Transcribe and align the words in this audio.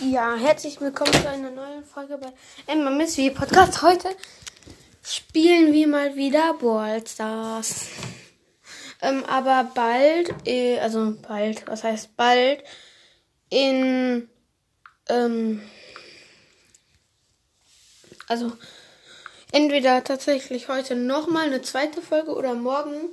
Ja, 0.00 0.34
herzlich 0.34 0.80
willkommen 0.80 1.12
zu 1.12 1.28
einer 1.28 1.50
neuen 1.50 1.84
Folge 1.84 2.16
bei 2.16 2.32
Emma 2.66 2.90
Miss 2.90 3.16
wie 3.18 3.30
Podcast. 3.30 3.82
Heute 3.82 4.08
spielen 5.02 5.72
wir 5.72 5.86
mal 5.88 6.16
wieder 6.16 6.54
Brawl 6.54 7.06
Stars. 7.06 7.86
Ähm, 9.02 9.24
aber 9.24 9.70
bald, 9.74 10.34
äh, 10.46 10.78
also 10.78 11.16
bald, 11.20 11.66
was 11.66 11.84
heißt 11.84 12.16
bald, 12.16 12.64
in, 13.50 14.28
ähm, 15.08 15.62
also 18.26 18.52
entweder 19.52 20.02
tatsächlich 20.02 20.68
heute 20.68 20.96
nochmal 20.96 21.46
eine 21.46 21.62
zweite 21.62 22.00
Folge 22.00 22.34
oder 22.34 22.54
morgen 22.54 23.10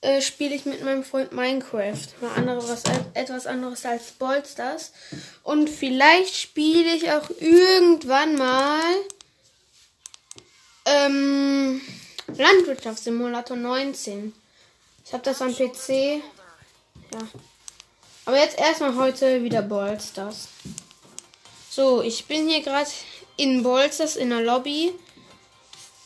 äh, 0.00 0.20
spiele 0.20 0.54
ich 0.54 0.64
mit 0.66 0.84
meinem 0.84 1.04
Freund 1.04 1.32
Minecraft. 1.32 2.06
Mal 2.20 2.34
anderes, 2.36 2.82
etwas 3.14 3.46
anderes 3.46 3.84
als 3.84 4.12
Ballstars. 4.12 4.92
Und 5.42 5.68
vielleicht 5.68 6.36
spiele 6.36 6.94
ich 6.94 7.10
auch 7.10 7.28
irgendwann 7.40 8.36
mal 8.36 8.82
ähm, 10.84 11.80
Landwirtschaftssimulator 12.28 13.56
19. 13.56 14.32
Ich 15.04 15.12
habe 15.12 15.22
das 15.22 15.42
am 15.42 15.54
PC. 15.54 15.88
Ja. 15.88 17.28
Aber 18.24 18.38
jetzt 18.38 18.58
erstmal 18.58 18.96
heute 18.96 19.42
wieder 19.42 19.62
Ballstars. 19.62 20.48
So, 21.70 22.02
ich 22.02 22.26
bin 22.26 22.48
hier 22.48 22.62
gerade 22.62 22.90
in 23.36 23.62
Ballstars 23.62 24.16
in 24.16 24.30
der 24.30 24.40
Lobby 24.40 24.92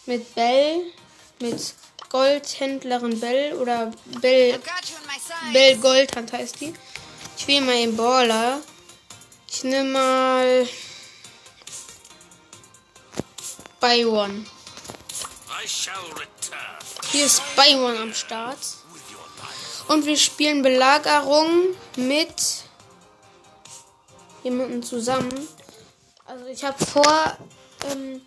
mit 0.06 0.34
Bell, 0.34 0.82
mit 1.40 1.74
Goldhändlerin 2.10 3.18
Bell 3.20 3.54
oder 3.54 3.92
Bell, 4.20 4.60
Bell 5.52 5.76
Goldhand 5.78 6.32
heißt 6.32 6.60
die. 6.60 6.74
Ich 7.38 7.46
will 7.46 7.60
mal 7.62 7.72
den 7.72 7.96
Baller. 7.96 8.60
Ich 9.48 9.64
nehme 9.64 9.90
mal 9.90 10.68
One. 13.80 14.44
Hier 17.12 17.26
ist 17.26 17.42
One 17.56 17.98
am 17.98 18.12
Start. 18.12 18.58
Und 19.88 20.04
wir 20.04 20.16
spielen 20.16 20.62
Belagerung 20.62 21.74
mit 21.96 22.64
jemandem 24.42 24.82
zusammen. 24.82 25.48
Also 26.24 26.46
ich 26.46 26.62
habe 26.64 26.84
vor, 26.84 27.36
ähm, 27.90 28.22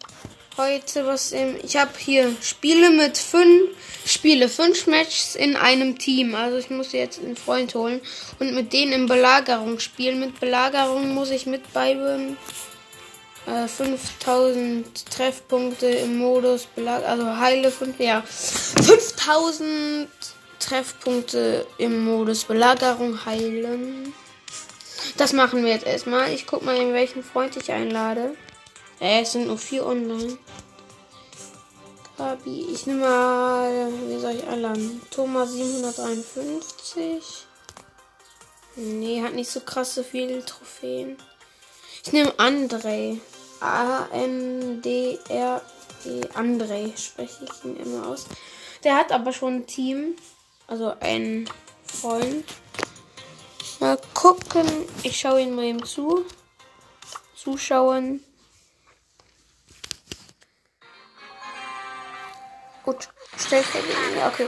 heute 0.57 1.05
was 1.05 1.31
im. 1.31 1.55
Ich 1.63 1.77
habe 1.77 1.91
hier 1.97 2.35
Spiele 2.41 2.89
mit 2.89 3.17
fünf 3.17 3.71
Spiele, 4.05 4.49
fünf 4.49 4.87
Matches 4.87 5.35
in 5.35 5.55
einem 5.55 5.97
Team. 5.97 6.35
Also 6.35 6.57
ich 6.57 6.69
muss 6.69 6.91
jetzt 6.91 7.19
einen 7.19 7.35
Freund 7.35 7.73
holen 7.75 8.01
und 8.39 8.53
mit 8.53 8.73
denen 8.73 8.91
in 8.93 9.05
Belagerung 9.07 9.79
spielen. 9.79 10.19
Mit 10.19 10.39
Belagerung 10.39 11.13
muss 11.13 11.29
ich 11.29 11.45
mit 11.45 11.71
beibringen. 11.73 12.37
Äh, 13.45 13.67
5000 13.67 15.11
Treffpunkte 15.11 15.87
im 15.87 16.17
Modus 16.17 16.65
Belag 16.65 17.03
also 17.05 17.37
heile 17.37 17.71
5 17.71 17.99
ja 17.99 18.21
5000 18.21 20.07
Treffpunkte 20.59 21.67
im 21.77 22.05
Modus 22.05 22.45
Belagerung 22.45 23.25
heilen. 23.25 24.13
Das 25.17 25.33
machen 25.33 25.63
wir 25.63 25.71
jetzt 25.71 25.85
erstmal. 25.85 26.31
Ich 26.31 26.47
guck 26.47 26.63
mal, 26.63 26.77
in 26.77 26.93
welchen 26.93 27.23
Freund 27.23 27.57
ich 27.57 27.71
einlade. 27.71 28.35
Äh, 28.99 29.21
es 29.21 29.31
sind 29.33 29.47
nur 29.47 29.57
vier 29.57 29.85
online. 29.85 30.37
Gabi, 32.17 32.67
ich 32.71 32.85
nehme 32.85 33.01
mal, 33.01 33.91
wie 34.07 34.19
soll 34.19 34.35
ich 34.35 34.47
einladen? 34.47 35.01
Thomas 35.09 35.51
753. 35.51 37.47
Nee, 38.75 39.21
hat 39.21 39.33
nicht 39.33 39.49
so 39.49 39.59
krasse 39.61 40.03
viele 40.03 40.45
Trophäen. 40.45 41.17
Ich 42.05 42.11
nehme 42.11 42.31
André. 42.33 43.19
A-N-D-R-E. 43.59 45.21
André 46.35 46.97
spreche 46.97 47.45
ich 47.45 47.63
ihn 47.65 47.77
immer 47.77 48.07
aus. 48.07 48.25
Der 48.83 48.95
hat 48.97 49.11
aber 49.11 49.31
schon 49.31 49.55
ein 49.55 49.67
Team. 49.67 50.15
Also 50.67 50.93
ein 50.99 51.49
Freund. 51.85 52.45
Mal 53.79 53.97
gucken. 54.13 54.67
Ich 55.03 55.19
schaue 55.19 55.41
ihn 55.41 55.55
mal 55.55 55.65
eben 55.65 55.83
zu. 55.85 56.25
Zuschauen. 57.35 58.23
Gut, 62.83 63.07
Stellvertretung. 63.39 64.17
Ja, 64.17 64.27
okay. 64.27 64.47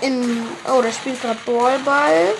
In, 0.00 0.46
oh, 0.66 0.82
da 0.82 0.92
spielt 0.92 1.20
gerade 1.22 1.38
Ballball. 1.46 2.34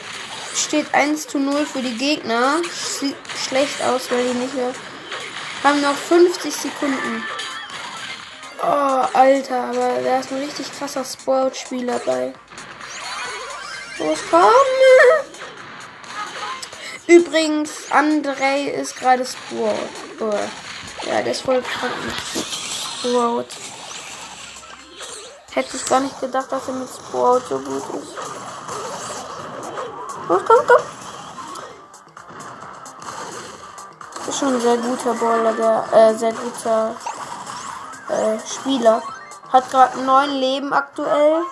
Steht 0.55 0.93
1 0.93 1.27
zu 1.29 1.39
0 1.39 1.65
für 1.67 1.81
die 1.81 1.97
Gegner. 1.97 2.61
Sieht 2.71 3.17
schlecht 3.47 3.83
aus, 3.83 4.11
weil 4.11 4.29
die 4.29 4.39
nicht 4.39 4.55
mehr. 4.55 4.73
Haben 5.63 5.81
noch 5.81 5.97
50 5.97 6.55
Sekunden. 6.55 7.25
Oh, 8.63 9.07
Alter, 9.13 9.65
aber 9.65 10.01
da 10.03 10.21
ist 10.21 10.31
ein 10.31 10.39
richtig 10.39 10.71
krasser 10.73 11.05
Sportspieler 11.05 11.99
bei. 12.01 12.35
Los, 13.99 14.19
komm! 14.31 14.43
Übrigens, 17.07 17.91
André 17.91 18.67
ist 18.67 18.97
gerade 18.97 19.25
Sport. 19.25 19.75
Oh. 20.21 20.33
Ja, 21.07 21.23
der 21.23 21.33
ist 21.33 21.43
voll 21.43 21.63
krank. 21.63 21.93
Sport. 23.01 23.49
Hätte 25.55 25.77
ich 25.77 25.87
gar 25.87 26.01
nicht 26.01 26.21
gedacht, 26.21 26.51
dass 26.51 26.67
er 26.67 26.75
mit 26.75 26.89
Sprout 26.89 27.43
so 27.49 27.61
gut 27.61 27.83
ist. 28.03 28.17
Los, 30.29 30.43
komm, 30.45 30.67
komm. 30.67 30.83
Ist 34.29 34.39
schon 34.39 34.55
ein 34.55 34.61
sehr 34.61 34.77
guter 34.79 35.15
Baller, 35.15 35.53
der, 35.53 35.85
äh, 35.93 36.15
sehr 36.17 36.33
guter 36.33 36.97
äh, 38.09 38.37
Spieler. 38.45 39.01
Hat 39.53 39.71
gerade 39.71 40.01
neun 40.01 40.31
Leben 40.31 40.73
aktuell. 40.73 41.43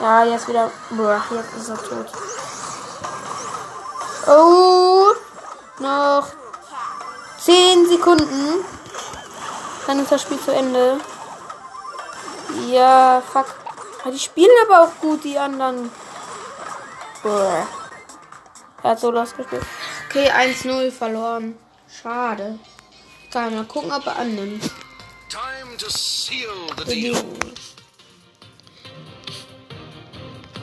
Ja, 0.00 0.22
jetzt 0.22 0.46
wieder. 0.46 0.70
Boah, 0.90 1.20
jetzt 1.32 1.56
ist 1.56 1.68
er 1.68 1.82
tot. 1.82 2.06
Oh, 4.28 5.06
noch 5.80 6.28
zehn 7.40 7.88
Sekunden. 7.88 8.64
Dann 9.88 9.98
ist 9.98 10.12
das 10.12 10.22
Spiel 10.22 10.40
zu 10.40 10.52
Ende. 10.52 11.00
Ja, 12.70 13.22
fuck. 13.32 13.46
Die 14.12 14.18
spielen 14.18 14.50
aber 14.66 14.84
auch 14.84 15.00
gut, 15.00 15.24
die 15.24 15.38
anderen. 15.38 15.90
Boah. 17.22 17.68
Er 18.82 18.90
hat 18.90 19.00
so 19.00 19.10
losgespielt. 19.10 19.62
Okay, 20.08 20.30
1-0 20.30 20.90
verloren. 20.90 21.58
Schade. 21.88 22.58
Kann 23.30 23.54
mal 23.54 23.64
gucken, 23.64 23.92
ob 23.92 24.06
er 24.06 24.16
annimmt. 24.16 24.70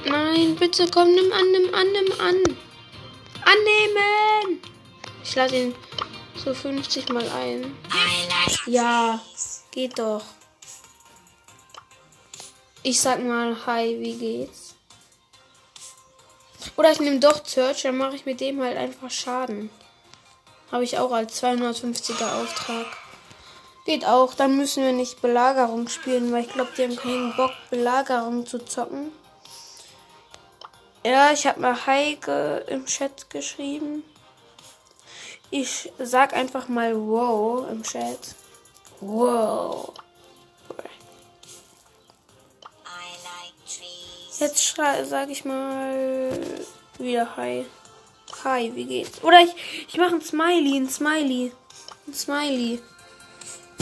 Nein, 0.06 0.56
bitte 0.56 0.90
komm, 0.90 1.14
nimm 1.14 1.32
an, 1.32 1.52
nimm 1.52 1.74
an, 1.74 1.92
nimm 1.92 2.20
an. 2.20 2.58
Annehmen! 3.44 4.62
Ich 5.24 5.36
lade 5.36 5.56
ihn 5.56 5.76
so 6.36 6.54
50 6.54 7.10
mal 7.10 7.30
ein. 7.30 7.78
Ja, 8.66 9.20
geht 9.72 10.00
doch. 10.00 10.24
Ich 12.90 13.02
sag 13.02 13.22
mal, 13.22 13.54
hi, 13.66 14.00
wie 14.00 14.14
geht's? 14.14 14.74
Oder 16.78 16.94
ich 16.94 17.02
nehme 17.02 17.20
doch 17.20 17.46
Search, 17.46 17.82
dann 17.82 17.98
mache 17.98 18.16
ich 18.16 18.26
mit 18.26 18.40
dem 18.40 18.62
halt 18.62 18.78
einfach 18.78 19.12
Schaden. 19.12 19.70
Habe 20.72 20.86
ich 20.86 20.98
auch 20.98 21.12
als 21.12 21.44
250er 21.44 22.42
Auftrag. 22.42 22.86
Geht 23.86 24.06
auch, 24.06 24.36
dann 24.36 24.56
müssen 24.56 24.84
wir 24.84 24.94
nicht 24.94 25.22
Belagerung 25.22 25.90
spielen, 25.90 26.32
weil 26.32 26.46
ich 26.46 26.54
glaube, 26.54 26.72
die 26.78 26.84
haben 26.84 26.96
keinen 26.96 27.36
Bock, 27.36 27.52
Belagerung 27.70 28.46
zu 28.46 28.58
zocken. 28.60 29.12
Ja, 31.06 31.34
ich 31.34 31.46
habe 31.46 31.60
mal 31.60 31.86
Heike 31.88 32.64
im 32.68 32.86
Chat 32.86 33.30
geschrieben. 33.30 34.02
Ich 35.52 35.92
sag 36.00 36.32
einfach 36.32 36.70
mal 36.70 36.96
wow 36.96 37.70
im 37.70 37.84
Chat. 37.84 38.34
Wow. 39.02 39.92
Jetzt 44.40 44.76
sage 44.76 45.32
ich 45.32 45.46
mal 45.46 46.30
wieder 47.00 47.36
Hi. 47.38 47.66
Hi, 48.44 48.72
wie 48.76 48.86
geht's? 48.86 49.24
Oder 49.24 49.42
ich, 49.42 49.56
ich 49.88 49.98
mache 49.98 50.14
ein 50.14 50.22
Smiley, 50.22 50.78
ein 50.78 50.90
Smiley. 50.90 51.52
Ein 52.08 52.14
Smiley. 52.14 52.80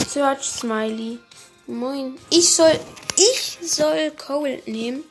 Search 0.08 0.44
Smiley. 0.44 1.18
Moin. 1.66 2.18
Ich 2.30 2.54
soll, 2.54 2.80
ich 3.16 3.58
soll 3.60 4.12
Cold 4.12 4.66
nehmen. 4.66 5.04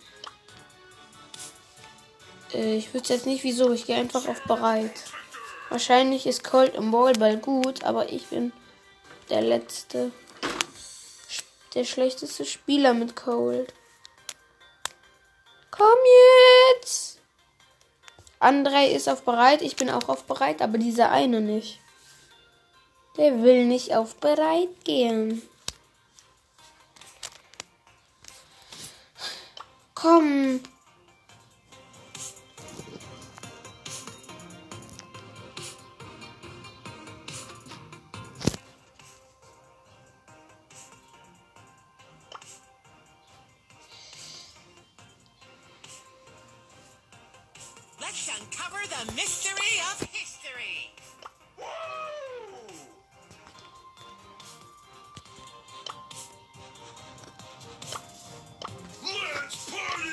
Äh, 2.52 2.78
ich 2.78 2.92
wüsste 2.92 3.14
jetzt 3.14 3.28
nicht 3.28 3.44
wieso. 3.44 3.72
Ich 3.72 3.86
gehe 3.86 3.98
einfach 3.98 4.28
auf 4.28 4.42
bereit. 4.46 4.94
Wahrscheinlich 5.70 6.26
ist 6.26 6.44
Cold 6.44 6.74
im 6.74 6.90
Ballball 6.90 7.38
gut, 7.38 7.84
aber 7.84 8.12
ich 8.12 8.26
bin 8.28 8.52
der 9.30 9.42
letzte, 9.42 10.12
der 11.76 11.84
schlechteste 11.84 12.46
Spieler 12.46 12.96
mit 12.96 13.16
Cold. 13.16 13.72
Komm 15.78 15.98
jetzt! 16.72 17.20
André 18.40 18.88
ist 18.88 19.10
auf 19.10 19.24
bereit, 19.24 19.62
ich 19.62 19.76
bin 19.76 19.90
auch 19.90 20.08
auf 20.10 20.26
bereit, 20.26 20.62
aber 20.62 20.78
dieser 20.78 21.12
eine 21.12 21.42
nicht. 21.42 21.80
Der 23.18 23.42
will 23.42 23.66
nicht 23.66 23.96
auf 23.96 24.16
bereit 24.18 24.84
gehen. 24.84 25.42
Komm. 29.94 30.62
Uncover 48.66 48.84
the 48.88 49.14
mystery 49.14 49.80
of 49.92 50.00
history. 50.12 50.92
Let's 59.04 59.70
party! 59.70 60.12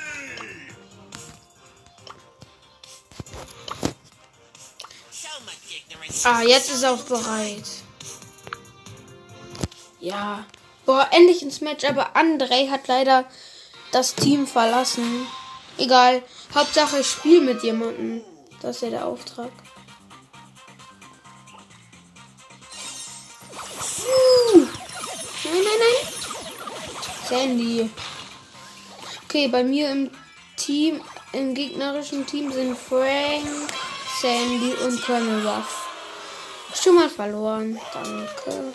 Ah, 6.25 6.41
jetzt 6.41 6.71
ist 6.71 6.83
er 6.83 6.93
auch 6.93 7.03
bereit. 7.03 7.63
Ja. 9.99 10.45
Boah, 10.85 11.07
endlich 11.11 11.41
ins 11.41 11.61
Match, 11.61 11.85
aber 11.85 12.15
André 12.15 12.69
hat 12.69 12.87
leider 12.87 13.25
das 13.91 14.15
Team 14.15 14.47
verlassen. 14.47 15.27
Egal. 15.77 16.23
Hauptsache 16.53 16.99
ich 16.99 17.07
spiele 17.07 17.41
mit 17.41 17.63
jemandem. 17.63 18.23
Das 18.63 18.77
ist 18.77 18.81
ja 18.83 18.91
der 18.91 19.05
Auftrag. 19.05 19.51
Nein, 25.43 25.53
nein, 25.53 25.79
nein. 25.79 26.13
Sandy. 27.27 27.89
Okay, 29.25 29.49
bei 29.49 29.65
mir 29.65 29.91
im 29.91 30.09
Team, 30.55 31.01
im 31.33 31.53
gegnerischen 31.53 32.25
Team 32.25 32.53
sind 32.53 32.77
Frank, 32.77 33.73
Sandy 34.21 34.73
und 34.85 35.01
Colonel 35.03 35.45
Ruff. 35.45 35.89
Schon 36.73 36.95
mal 36.95 37.09
verloren. 37.09 37.77
Danke. 37.93 38.73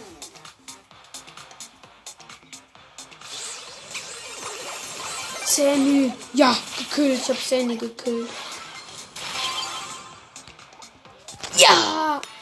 Sandy. 5.47 6.13
Ja, 6.35 6.55
gekillt. 6.77 7.21
Ich 7.23 7.29
hab 7.31 7.39
Sandy 7.39 7.77
gekillt. 7.77 8.29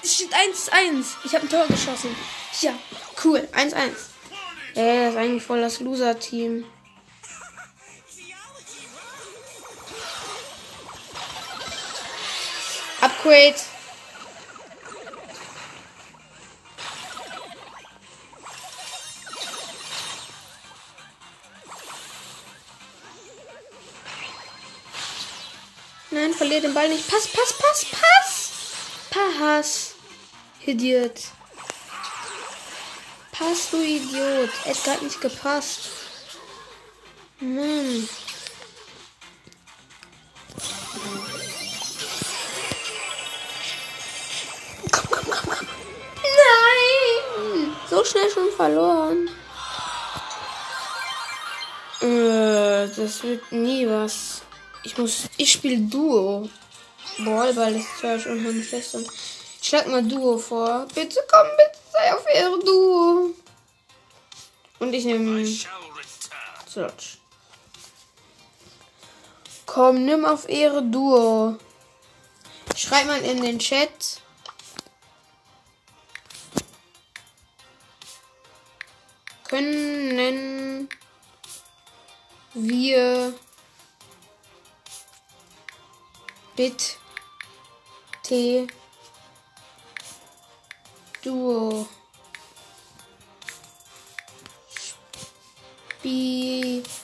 Es 0.06 0.14
steht 0.14 0.32
1-1. 0.32 1.04
Ich 1.24 1.34
habe 1.34 1.46
ein 1.46 1.48
Tor 1.48 1.66
geschossen. 1.66 2.14
Ja, 2.60 2.72
cool. 3.24 3.48
1-1. 3.52 3.74
Ey, 4.76 5.06
das 5.06 5.14
ist 5.14 5.18
eigentlich 5.18 5.42
voll 5.42 5.60
das 5.60 5.80
Loser-Team. 5.80 6.64
Upgrade. 13.00 13.56
Nein, 26.12 26.32
verliert 26.32 26.62
den 26.62 26.74
Ball 26.74 26.88
nicht. 26.90 27.10
Pass, 27.10 27.26
pass, 27.26 27.52
pass, 27.52 27.86
pass. 27.90 28.52
Pass. 29.10 29.95
Idiot. 30.66 31.20
Pass, 33.30 33.70
du 33.70 33.76
Idiot. 33.76 34.50
Edgar 34.64 34.94
hat 34.94 35.02
nicht 35.02 35.20
gepasst. 35.20 35.88
Mann. 37.38 38.08
Komm, 44.90 45.04
komm, 45.10 45.24
komm, 45.30 45.50
komm. 45.50 45.68
Nein! 46.22 47.76
So 47.88 48.04
schnell 48.04 48.30
schon 48.30 48.50
verloren. 48.56 49.30
Äh, 52.00 52.88
das 52.88 53.22
wird 53.22 53.52
nie 53.52 53.88
was. 53.88 54.42
Ich 54.82 54.98
muss. 54.98 55.28
Ich 55.36 55.52
spiele 55.52 55.78
Duo. 55.78 56.48
Ballball 57.18 57.76
ist 57.76 57.98
zwar 57.98 58.18
schon 58.18 58.38
unheimlich 58.38 58.68
schlecht. 58.68 58.96
Schlag 59.66 59.88
mal 59.88 60.02
Duo 60.02 60.38
vor. 60.38 60.86
Bitte 60.94 61.20
komm, 61.28 61.48
bitte 61.56 61.78
sei 61.92 62.14
auf 62.14 62.24
Ehre 62.32 62.58
Duo. 62.60 63.34
Und 64.78 64.92
ich 64.92 65.04
nehme. 65.04 65.44
Slotch. 66.68 67.18
Komm, 69.64 70.04
nimm 70.04 70.24
auf 70.24 70.48
Ehre 70.48 70.82
Duo. 70.82 71.56
Schreib 72.76 73.06
mal 73.06 73.20
in 73.22 73.42
den 73.42 73.58
Chat. 73.58 74.20
Können 79.48 80.88
wir 82.54 83.34
bitte 86.56 86.96
Duo 91.26 91.88
spielen? 95.99 97.02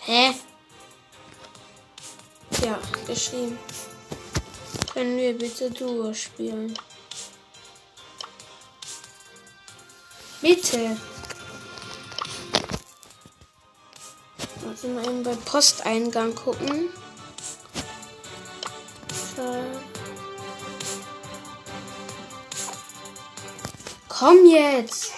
Hä? 0.00 0.34
Ja, 2.62 2.78
geschrieben. 3.06 3.58
Können 4.92 5.16
wir 5.16 5.38
bitte 5.38 5.70
Duo 5.70 6.12
spielen? 6.12 6.78
Bitte. 10.42 10.98
Warte 14.82 14.96
mal 14.96 15.04
eben 15.04 15.22
bei 15.22 15.36
Posteingang 15.36 16.34
gucken. 16.34 16.88
Komm 24.08 24.46
jetzt! 24.46 25.12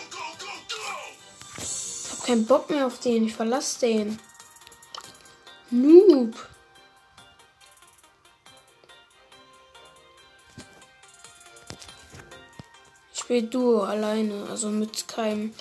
Ich 1.57 2.11
hab 2.13 2.27
keinen 2.27 2.47
Bock 2.47 2.69
mehr 2.69 2.87
auf 2.87 3.01
den. 3.01 3.25
Ich 3.25 3.35
verlasse 3.35 3.81
den. 3.81 4.19
Noob. 5.71 6.35
Ich 13.15 13.21
spiele 13.21 13.45
Duo 13.45 13.83
alleine, 13.85 14.47
also 14.51 14.69
mit 14.69 15.09
keinem 15.09 15.55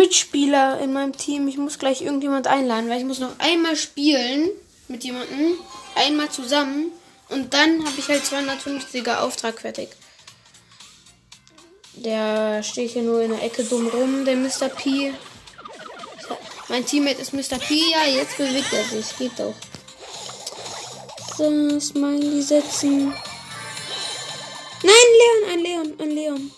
Mitspieler 0.00 0.80
in 0.80 0.94
meinem 0.94 1.14
Team. 1.14 1.46
Ich 1.46 1.58
muss 1.58 1.78
gleich 1.78 2.00
irgendjemand 2.00 2.46
einladen, 2.46 2.88
weil 2.88 3.00
ich 3.00 3.04
muss 3.04 3.18
noch 3.18 3.38
einmal 3.38 3.76
spielen 3.76 4.48
mit 4.88 5.04
jemandem. 5.04 5.58
Einmal 5.94 6.30
zusammen. 6.30 6.90
Und 7.28 7.52
dann 7.52 7.84
habe 7.84 7.98
ich 7.98 8.08
halt 8.08 8.22
250er 8.24 9.18
Auftrag 9.18 9.60
fertig. 9.60 9.90
Der 11.96 12.62
steht 12.62 12.92
hier 12.92 13.02
nur 13.02 13.20
in 13.20 13.30
der 13.30 13.42
Ecke 13.42 13.62
dumm 13.62 13.88
rum, 13.88 14.24
der 14.24 14.36
Mr. 14.36 14.70
P. 14.70 15.12
Mein 16.68 16.86
Teammate 16.86 17.20
ist 17.20 17.34
Mr. 17.34 17.58
P. 17.58 17.74
Ja, 17.90 18.06
jetzt 18.06 18.38
bewegt 18.38 18.72
er 18.72 18.84
sich. 18.84 19.18
Geht 19.18 19.38
doch. 19.38 19.54
So, 21.36 21.78
Smiley 21.78 22.40
setzen. 22.40 23.12
Nein, 24.82 25.08
Leon, 25.18 25.52
ein 25.52 25.60
Leon, 25.60 25.94
ein 26.00 26.10
Leon. 26.10 26.50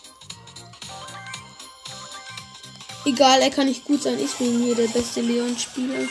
Egal, 3.04 3.40
er 3.42 3.50
kann 3.50 3.66
nicht 3.66 3.84
gut 3.84 4.02
sein. 4.02 4.18
Ich 4.20 4.32
bin 4.34 4.62
hier 4.62 4.74
der 4.74 4.88
beste 4.88 5.20
Leon-Spieler. 5.20 6.08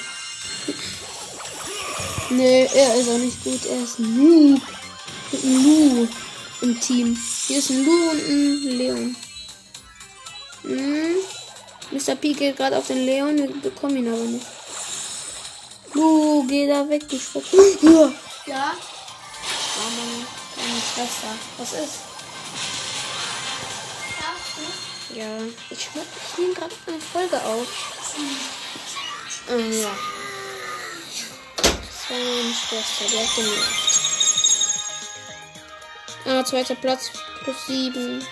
nee, 2.29 2.69
er 2.73 2.95
ist 2.95 3.09
auch 3.09 3.17
nicht 3.17 3.43
gut. 3.43 3.65
Er 3.65 3.83
ist. 3.83 3.99
Mit 3.99 5.43
einem 5.45 5.63
Lu 5.63 6.07
im 6.61 6.79
Team. 6.81 7.17
Hier 7.47 7.59
ist 7.59 7.69
ein 7.69 7.85
Lu 7.85 8.09
und 8.09 8.19
ein 8.19 8.77
Leon. 8.77 9.15
Hm. 10.63 11.15
Mr. 11.91 12.15
P 12.15 12.33
geht 12.33 12.57
gerade 12.57 12.77
auf 12.77 12.87
den 12.87 13.05
Leon. 13.05 13.37
Wir 13.37 13.47
bekommen 13.61 13.97
ihn 13.97 14.07
aber 14.09 14.23
nicht. 14.23 14.45
Lu, 15.93 16.45
geh 16.47 16.67
da 16.67 16.87
weg, 16.89 17.07
du 17.07 17.17
Schwupp. 17.17 17.45
Ja. 17.81 18.11
Ja? 18.47 18.73
Meine, 19.77 20.25
meine 20.57 20.81
Schwester. 20.81 21.27
Was 21.57 21.73
ist? 21.73 22.10
Ja, 25.13 25.37
ich, 25.69 25.89
ich 25.89 26.37
nehme 26.37 26.53
gerade 26.53 26.73
eine 26.87 26.99
Folge 26.99 27.41
auf. 27.43 27.67
Ähm, 29.49 29.81
ja. 29.81 29.89
Das 31.57 32.09
war 32.09 32.17
meine 32.17 32.53
Schwester, 32.53 33.05
die 33.09 33.19
hat 33.19 33.35
genervt. 33.35 33.91
Ah, 36.25 36.45
zweiter 36.45 36.75
Platz 36.75 37.11
plus 37.43 37.65
sieben. 37.67 38.25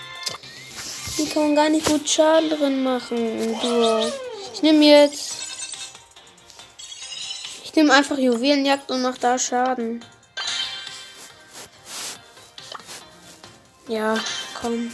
Hier 1.16 1.30
kann 1.30 1.44
man 1.44 1.56
gar 1.56 1.70
nicht 1.70 1.86
gut 1.86 2.10
Schaden 2.10 2.50
drin 2.50 2.84
machen. 2.84 3.60
Du. 3.62 4.14
Ich 4.54 4.62
nehme 4.62 4.86
jetzt. 4.86 5.34
Ich 7.64 7.76
nehme 7.76 7.94
einfach 7.94 8.18
Juwelenjagd 8.18 8.90
und 8.92 9.02
mach 9.02 9.18
da 9.18 9.38
Schaden. 9.38 10.06
Ja, 13.88 14.18
komm. 14.62 14.92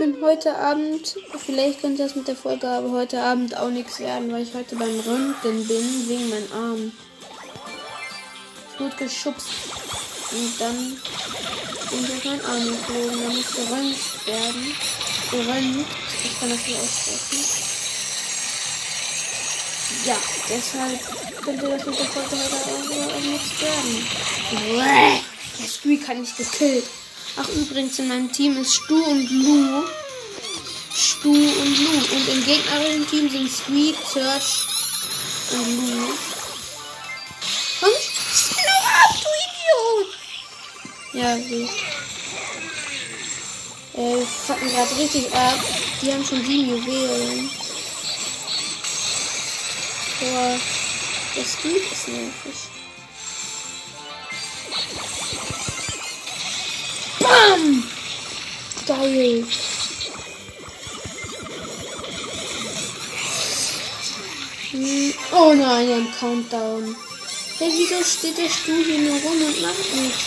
Bin 0.00 0.16
heute 0.22 0.56
Abend, 0.56 1.14
vielleicht 1.44 1.82
könnte 1.82 2.02
das 2.02 2.16
mit 2.16 2.26
der 2.26 2.34
Folge 2.34 2.66
aber 2.66 2.90
heute 2.90 3.20
Abend 3.20 3.54
auch 3.54 3.68
nichts 3.68 4.00
werden, 4.00 4.32
weil 4.32 4.44
ich 4.44 4.54
heute 4.54 4.74
beim 4.74 4.98
Röntgen 5.00 5.68
bin, 5.68 6.08
wegen 6.08 6.30
meinem 6.30 6.52
Arm. 6.54 6.92
Wurde 8.78 8.96
geschubst. 8.96 9.48
Und 10.32 10.58
dann 10.58 10.74
bin 11.90 12.02
ich 12.02 12.14
auf 12.16 12.24
meinen 12.24 12.40
Arm 12.46 12.64
geflogen. 12.64 13.20
Dann 13.20 13.36
muss 13.36 13.54
geröntgt 13.54 14.26
werden. 14.26 14.74
Geröntgt. 15.32 15.90
Ich 16.24 16.40
kann 16.40 16.48
das 16.48 16.66
nicht 16.66 16.80
aussprechen. 16.80 17.44
Ja, 20.06 20.16
deshalb 20.48 21.44
könnte 21.44 21.68
das 21.68 21.84
mit 21.84 21.98
der 21.98 22.06
Folge 22.06 22.36
heute 22.36 23.04
auch, 23.04 23.16
auch 23.16 23.20
nichts 23.20 23.60
werden. 23.60 24.06
Der 25.58 25.68
Squeak 25.68 26.08
hat 26.08 26.16
mich 26.16 26.34
gekillt. 26.34 26.84
Ach, 27.42 27.48
übrigens, 27.48 27.98
in 27.98 28.08
meinem 28.08 28.30
Team 28.30 28.54
ist 28.58 28.74
Stu 28.74 29.02
und 29.02 29.30
Lu. 29.30 29.82
Stu 30.94 31.30
und 31.30 31.78
Lu. 31.78 32.14
Und 32.14 32.28
im 32.28 32.44
gegnerischen 32.44 33.08
Team 33.08 33.30
sind 33.30 33.50
Squeak, 33.50 33.96
Search 34.12 34.66
und 35.52 35.88
Lu. 35.88 36.06
Komm, 37.80 37.90
doch 37.92 38.84
ab, 39.00 39.14
du 39.22 39.30
Idiot! 39.46 40.08
Ja, 41.14 41.36
gut. 41.36 41.70
Äh, 43.96 44.26
fucken 44.46 44.68
gerade 44.68 44.96
richtig 44.98 45.32
ab. 45.32 45.58
Die 46.02 46.12
haben 46.12 46.24
schon 46.24 46.44
sieben 46.44 46.68
Juwelen. 46.68 47.50
Boah, 50.20 50.58
der 51.36 51.44
Squeak 51.46 51.90
ist 51.90 52.08
nervig. 52.08 52.69
Geil. 59.00 59.46
Oh 65.32 65.54
nein, 65.54 65.88
haben 65.88 66.12
Countdown. 66.18 66.94
Hey, 67.58 67.72
wieso 67.78 68.04
steht 68.04 68.36
der 68.36 68.50
Stuhl 68.50 68.84
hier 68.84 68.98
nur 68.98 69.18
rum 69.22 69.42
und 69.42 69.62
macht 69.62 69.94
nichts? 69.94 70.24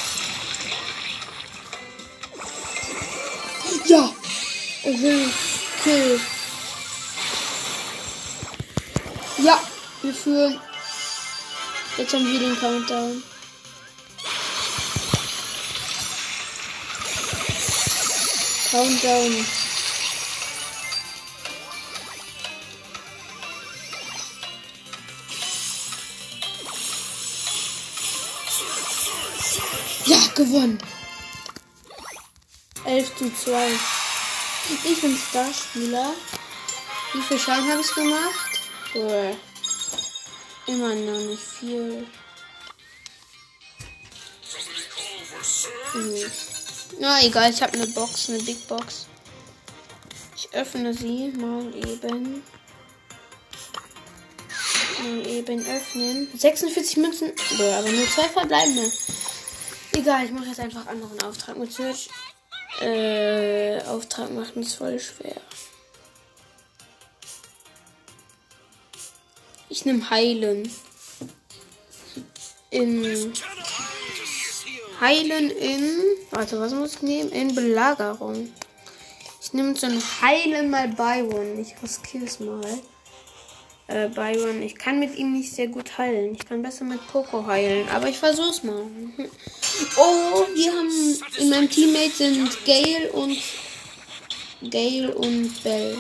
Ja! 3.86 4.10
Kill. 5.84 6.20
Ja, 9.38 9.60
wir 10.02 10.14
führen. 10.16 10.60
Jetzt 11.98 12.14
haben 12.14 12.26
wir 12.26 12.40
den 12.40 12.60
Countdown. 12.60 13.24
Countdown. 18.74 19.46
Ja, 30.08 30.18
gewonnen. 30.34 30.80
11 32.86 33.16
zu 33.16 33.32
2. 33.32 33.70
Ich 34.86 35.02
bin 35.02 35.20
Starspieler. 35.30 36.16
Wie 37.14 37.22
viel 37.22 37.38
Schaden 37.38 37.70
habe 37.70 37.82
ich 37.82 37.94
gemacht? 37.94 38.60
Bäh. 38.92 39.36
Immer 40.66 40.96
noch 40.96 41.20
nicht 41.20 41.44
viel. 41.60 42.08
Somebody 45.94 46.53
Na 47.04 47.22
egal, 47.22 47.52
ich 47.52 47.62
habe 47.62 47.74
eine 47.74 47.88
Box, 47.88 48.30
eine 48.30 48.40
Big 48.40 48.66
Box. 48.66 49.08
Ich 50.38 50.48
öffne 50.54 50.94
sie 50.94 51.34
mal 51.36 51.66
eben. 51.76 52.42
Mal 55.02 55.28
eben 55.28 55.66
öffnen. 55.66 56.30
46 56.34 56.96
Münzen. 56.96 57.34
Aber 57.60 57.92
nur 57.92 58.08
zwei 58.08 58.30
verbleibende. 58.30 58.90
Egal, 59.92 60.24
ich 60.24 60.32
mache 60.32 60.46
jetzt 60.46 60.62
einfach 60.62 60.88
anderen 60.88 61.22
Auftrag 61.24 61.58
mit 61.58 61.74
Search. 61.74 62.08
Äh, 62.80 63.82
Auftrag 63.82 64.32
machen 64.32 64.64
ist 64.64 64.76
voll 64.76 64.98
schwer. 64.98 65.42
Ich 69.68 69.84
nehme 69.84 70.10
Heilen. 70.10 70.72
In 72.70 73.34
Heilen 75.04 75.52
in. 75.52 76.00
Warte, 76.32 76.58
was 76.62 76.74
muss 76.74 76.96
ich 76.96 77.02
nehmen? 77.02 77.30
In 77.32 77.54
Belagerung. 77.54 78.50
Ich 79.42 79.52
nehme 79.52 79.76
ein 79.82 80.04
Heilen 80.22 80.70
mal 80.70 80.88
Byron. 80.88 81.60
Ich 81.60 81.76
riskiere 81.84 82.24
es 82.24 82.40
mal. 82.40 82.64
Äh, 83.88 84.08
Byron. 84.08 84.62
Ich 84.62 84.76
kann 84.76 85.02
mit 85.02 85.18
ihm 85.18 85.34
nicht 85.34 85.52
sehr 85.52 85.68
gut 85.68 85.98
heilen. 85.98 86.36
Ich 86.36 86.46
kann 86.46 86.62
besser 86.62 86.86
mit 86.86 87.06
Poco 87.08 87.46
heilen. 87.46 87.90
Aber 87.90 88.08
ich 88.08 88.18
versuch's 88.18 88.64
mal. 88.64 88.84
Oh, 89.98 90.46
wir 90.54 90.72
haben. 90.72 91.20
In 91.40 91.50
meinem 91.50 91.68
Teammate 91.68 92.16
sind 92.16 92.64
Gale 92.64 93.12
und. 93.12 93.36
Gale 94.70 95.14
und 95.16 95.64
Bell. 95.64 95.98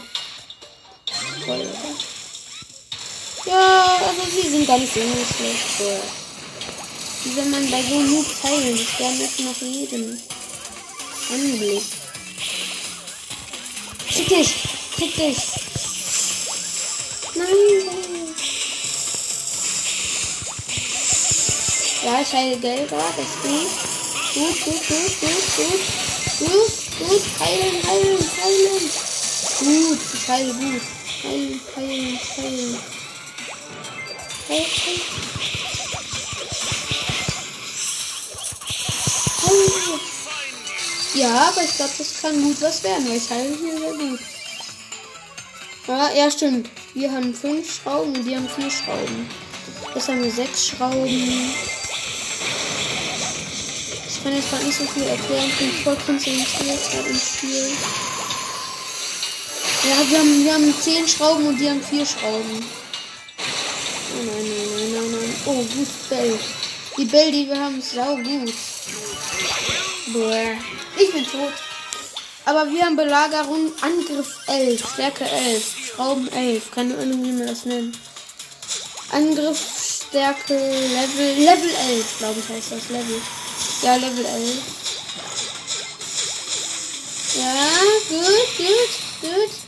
Toll, 1.43 1.59
oder? 1.59 3.51
Ja, 3.51 3.99
also 4.07 4.21
sie 4.29 4.47
sind 4.47 4.67
gar 4.67 4.77
nicht 4.77 4.93
so. 4.93 5.01
Wie 7.23 7.31
soll 7.31 7.45
man 7.45 7.71
bei 7.71 7.81
so 7.81 8.01
Noobs 8.01 8.43
heilen? 8.43 8.75
Ich 8.75 8.99
werde 8.99 9.17
das 9.19 9.39
nach 9.39 9.61
jedem 9.61 10.19
Anblick. 11.31 11.83
Krieg 14.09 14.27
dich! 14.27 14.55
Krieg 14.97 15.15
dich! 15.15 15.37
Nein! 17.35 17.93
Ja, 22.03 22.21
ich 22.21 22.33
heile 22.33 22.57
Geld 22.57 22.89
gerade, 22.89 23.13
das 23.15 23.25
ist 23.25 23.41
gut. 23.41 23.93
Gut, 24.33 24.65
gut, 24.65 24.87
gut, 24.87 25.19
gut, 25.21 25.79
gut. 26.39 26.83
Gut, 26.99 27.21
heilen, 27.39 27.87
heilen, 27.87 28.19
heilen. 28.43 28.89
Gut, 29.59 29.99
ich 30.13 30.27
heile 30.27 30.53
gut. 30.53 30.81
Heilen, 31.23 31.61
heilen, 31.77 32.19
heilen. 32.35 32.79
Heil, 34.49 34.65
heil. 34.65 35.52
Ja, 41.13 41.49
aber 41.49 41.63
ich 41.63 41.75
glaube, 41.75 41.91
das 41.97 42.21
kann 42.21 42.41
gut 42.41 42.61
was 42.61 42.83
werden, 42.83 43.07
weil 43.07 43.17
ich 43.17 43.29
heile 43.29 43.55
hier 43.55 43.77
sehr 43.77 43.93
gut. 43.93 44.19
Ja, 45.87 46.11
ja, 46.13 46.31
stimmt. 46.31 46.69
Wir 46.93 47.11
haben 47.11 47.35
fünf 47.35 47.75
Schrauben 47.75 48.15
und 48.15 48.23
die 48.23 48.35
haben 48.35 48.49
vier 48.49 48.71
Schrauben. 48.71 49.29
Jetzt 49.93 50.07
haben 50.07 50.23
wir 50.23 50.31
sechs 50.31 50.67
Schrauben. 50.67 51.53
Ich 54.07 54.23
kann 54.23 54.33
jetzt 54.33 54.49
gerade 54.49 54.63
nicht 54.63 54.77
so 54.77 54.85
viel 54.85 55.03
erklären. 55.03 55.49
Ich 55.49 55.57
bin 55.57 55.71
voll 55.83 55.97
konzentriert 56.05 56.47
gerade 56.93 57.09
im 57.09 57.19
Spiel. 57.19 57.71
Ja, 59.83 60.09
wir 60.09 60.19
haben, 60.19 60.45
wir 60.45 60.53
haben 60.53 60.73
zehn 60.81 61.07
Schrauben 61.07 61.45
und 61.45 61.59
die 61.59 61.69
haben 61.69 61.83
vier 61.83 62.05
Schrauben. 62.05 62.65
Oh 64.15 64.23
nein, 64.23 64.45
nein, 64.47 64.67
nein, 64.77 64.91
nein, 64.93 65.11
nein. 65.11 65.35
Oh, 65.45 65.61
gut, 65.61 66.09
Bell. 66.09 66.39
Die 66.97 67.05
Bell, 67.05 67.31
die 67.31 67.47
wir 67.49 67.59
haben, 67.59 67.79
ist 67.79 67.91
sau 67.91 68.15
gut. 68.15 68.53
Bäh. 70.07 70.57
Ich 70.97 71.11
bin 71.11 71.25
tot. 71.25 71.53
Aber 72.45 72.69
wir 72.69 72.85
haben 72.85 72.95
Belagerung, 72.97 73.71
Angriff 73.81 74.37
11, 74.47 74.93
Stärke 74.93 75.23
11, 75.23 75.75
Schrauben 75.87 76.31
11. 76.31 76.71
Keine 76.71 76.97
Ahnung, 76.97 77.23
wie 77.23 77.31
man 77.31 77.47
das 77.47 77.65
nennt. 77.65 77.97
Angriff, 79.11 79.59
Stärke, 80.09 80.53
Level, 80.53 81.35
Level 81.37 81.69
11, 81.89 82.17
glaube 82.19 82.39
ich, 82.39 82.49
heißt 82.55 82.71
das 82.71 82.89
Level. 82.89 83.21
Ja, 83.81 83.95
Level 83.95 84.25
11. 84.25 84.57
Ja, 87.35 87.69
gut, 88.09 88.57
gut, 88.57 89.21
gut. 89.21 89.62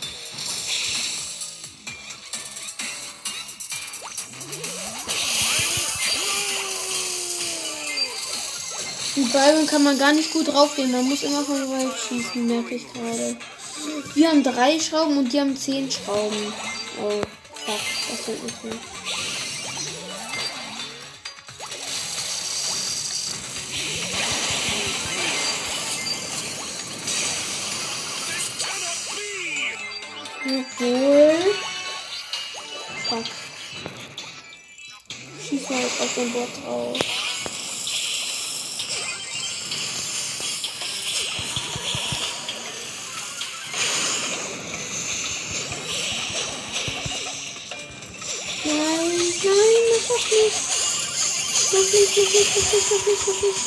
Mit 9.15 9.31
Byron 9.31 9.65
kann 9.65 9.83
man 9.83 9.97
gar 9.97 10.11
nicht 10.11 10.33
gut 10.33 10.49
draufgehen. 10.49 10.91
Man 10.91 11.07
muss 11.07 11.23
immer 11.23 11.41
von 11.41 11.61
weit 11.69 11.97
schießen, 11.97 12.45
merke 12.47 12.75
ich 12.75 12.91
gerade. 12.91 13.37
Wir 14.13 14.29
haben 14.29 14.43
drei 14.43 14.77
Schrauben 14.77 15.17
und 15.17 15.31
die 15.31 15.39
haben 15.39 15.55
zehn 15.55 15.89
Schrauben. 15.89 16.53
Oh, 17.01 17.21
fuck. 17.53 17.79
Das 18.11 18.27
wird 18.27 18.43
nicht 18.43 18.61
gut. 18.61 18.77
Obwohl. 30.45 31.35
Fuck. 33.07 33.23
Schieß 35.47 35.69
mal 35.69 35.85
auf 35.85 36.13
den 36.15 36.33
Bot 36.33 36.49
drauf. 36.63 37.14
Doch 50.15 50.31
nicht. 50.31 50.55
Noch 51.73 51.79
nicht, 51.81 52.17
noch 52.17 52.23
nicht, 52.23 52.55
noch 52.55 52.71
nicht, 52.71 52.91
noch 52.91 53.05
nicht, 53.05 53.27
noch 53.27 53.41
nicht. 53.41 53.59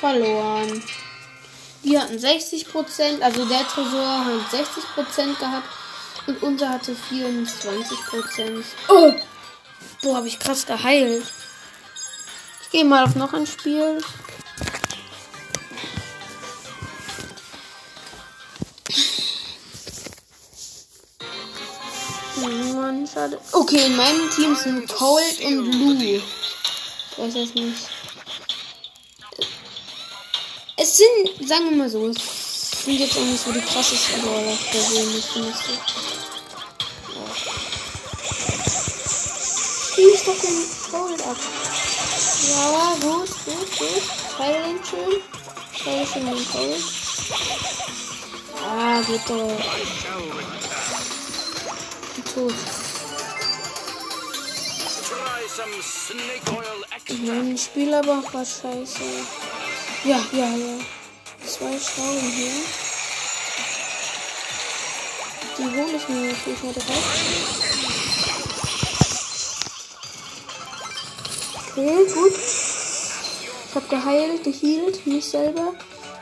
Verloren. 0.00 0.82
Wir 1.82 2.02
hatten 2.02 2.16
60%, 2.16 3.22
also 3.22 3.44
der 3.46 3.66
Tresor 3.66 4.24
hat 4.24 4.52
60% 4.52 5.38
gehabt 5.38 5.68
und 6.26 6.42
unser 6.42 6.68
hatte 6.68 6.94
24%. 7.10 8.64
Oh! 8.88 9.14
Boah, 10.02 10.16
habe 10.16 10.28
ich 10.28 10.38
krass 10.38 10.66
geheilt. 10.66 11.24
Ich 12.62 12.70
gehe 12.70 12.84
mal 12.84 13.04
auf 13.04 13.14
noch 13.14 13.32
ein 13.32 13.46
Spiel. 13.46 13.98
Schade. 23.20 23.38
Okay, 23.52 23.86
in 23.86 23.96
meinem 23.96 24.30
Team 24.30 24.54
sind 24.56 24.88
Cold 24.88 25.40
und 25.44 25.72
Lou. 25.72 26.20
Das 27.16 27.34
nicht. 27.34 27.88
Es 30.76 30.96
sind, 30.96 31.48
sagen 31.48 31.70
wir 31.70 31.76
mal 31.76 31.90
so, 31.90 32.08
es 32.08 32.70
sind 32.84 32.98
jetzt 32.98 33.16
auch 33.16 33.22
nicht 33.22 33.44
so 33.44 33.52
die 33.52 33.60
krassesten 33.60 34.22
Brawler 34.22 34.56
persönlich, 34.70 35.24
finde 35.26 35.50
ich 35.50 35.56
so. 35.56 35.72
Schieß 39.94 40.24
doch 40.24 40.40
den 40.40 40.66
Cold 40.90 41.20
ab. 41.26 41.36
Ja, 42.48 42.94
gut, 43.00 43.28
gut, 43.44 43.78
gut. 43.78 44.02
Den 44.38 44.80
schön. 44.84 45.22
Teile 45.84 46.06
schön 46.06 46.26
den 46.26 46.50
Cold. 46.50 46.82
Ah, 48.64 49.00
geht 49.02 49.28
doch. 49.28 49.60
Tot. 52.34 52.79
Try 55.50 55.64
some 55.64 55.82
snake 55.82 56.52
oil 56.52 56.84
Ich 57.06 57.22
meine, 57.22 57.52
das 57.52 57.64
Spiel 57.64 57.92
aber 57.94 58.22
war 58.32 58.44
scheiße. 58.44 59.02
Ja, 60.04 60.20
ja, 60.32 60.46
ja. 60.46 60.78
Zwei 61.44 61.78
Schrauben 61.78 62.20
hier. 62.20 62.52
Die 65.58 65.64
hole 65.64 65.96
ich 65.96 66.08
mir 66.08 66.32
natürlich 66.32 66.62
mal 66.62 66.72
direkt. 66.72 66.98
Okay, 71.70 72.12
gut. 72.14 72.38
Ich 73.68 73.74
hab 73.74 73.88
geheilt, 73.88 74.44
gehealt, 74.44 75.06
mich 75.06 75.24
selber. 75.24 75.74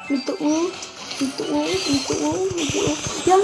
Mit 0.09 0.27
der 0.27 0.41
Uhr. 0.41 0.71
Mit 1.21 1.39
der 1.39 1.49
Uhr, 1.51 1.65
mit 1.65 2.09
der 2.09 2.21
Uhr, 2.21 2.49
mit 2.55 2.75
der 2.75 2.83
Uhr. 2.83 2.97
Ja, 3.27 3.37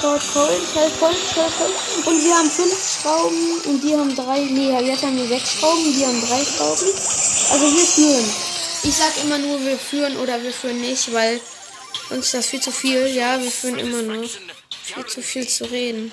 gerade 0.00 0.20
voll, 0.20 0.60
heile 0.74 0.90
voll, 0.90 1.14
heile 1.14 1.50
voll. 1.50 2.12
Und 2.12 2.24
wir 2.24 2.36
haben 2.36 2.50
fünf 2.50 3.00
Schrauben 3.00 3.60
und 3.64 3.80
die 3.82 3.96
haben 3.96 4.14
drei. 4.14 4.40
Nee, 4.40 4.70
jetzt 4.86 5.02
haben 5.02 5.16
wir 5.16 5.26
sechs 5.26 5.54
Schrauben, 5.54 5.94
die 5.96 6.04
haben 6.04 6.20
drei 6.20 6.44
Schrauben. 6.44 6.92
Also 7.52 7.72
wir 7.72 7.86
führen. 7.86 8.24
Ich 8.82 8.94
sag 8.94 9.16
immer 9.24 9.38
nur, 9.38 9.64
wir 9.64 9.78
führen 9.78 10.16
oder 10.18 10.42
wir 10.42 10.52
führen 10.52 10.80
nicht, 10.80 11.12
weil 11.14 11.40
uns 12.10 12.32
das 12.32 12.46
viel 12.46 12.60
zu 12.60 12.70
viel. 12.70 13.06
Ja, 13.06 13.40
wir 13.40 13.50
führen 13.50 13.78
immer 13.78 14.02
noch. 14.02 14.28
Viel 14.82 15.06
zu 15.06 15.22
viel 15.22 15.48
zu 15.48 15.64
reden. 15.64 16.12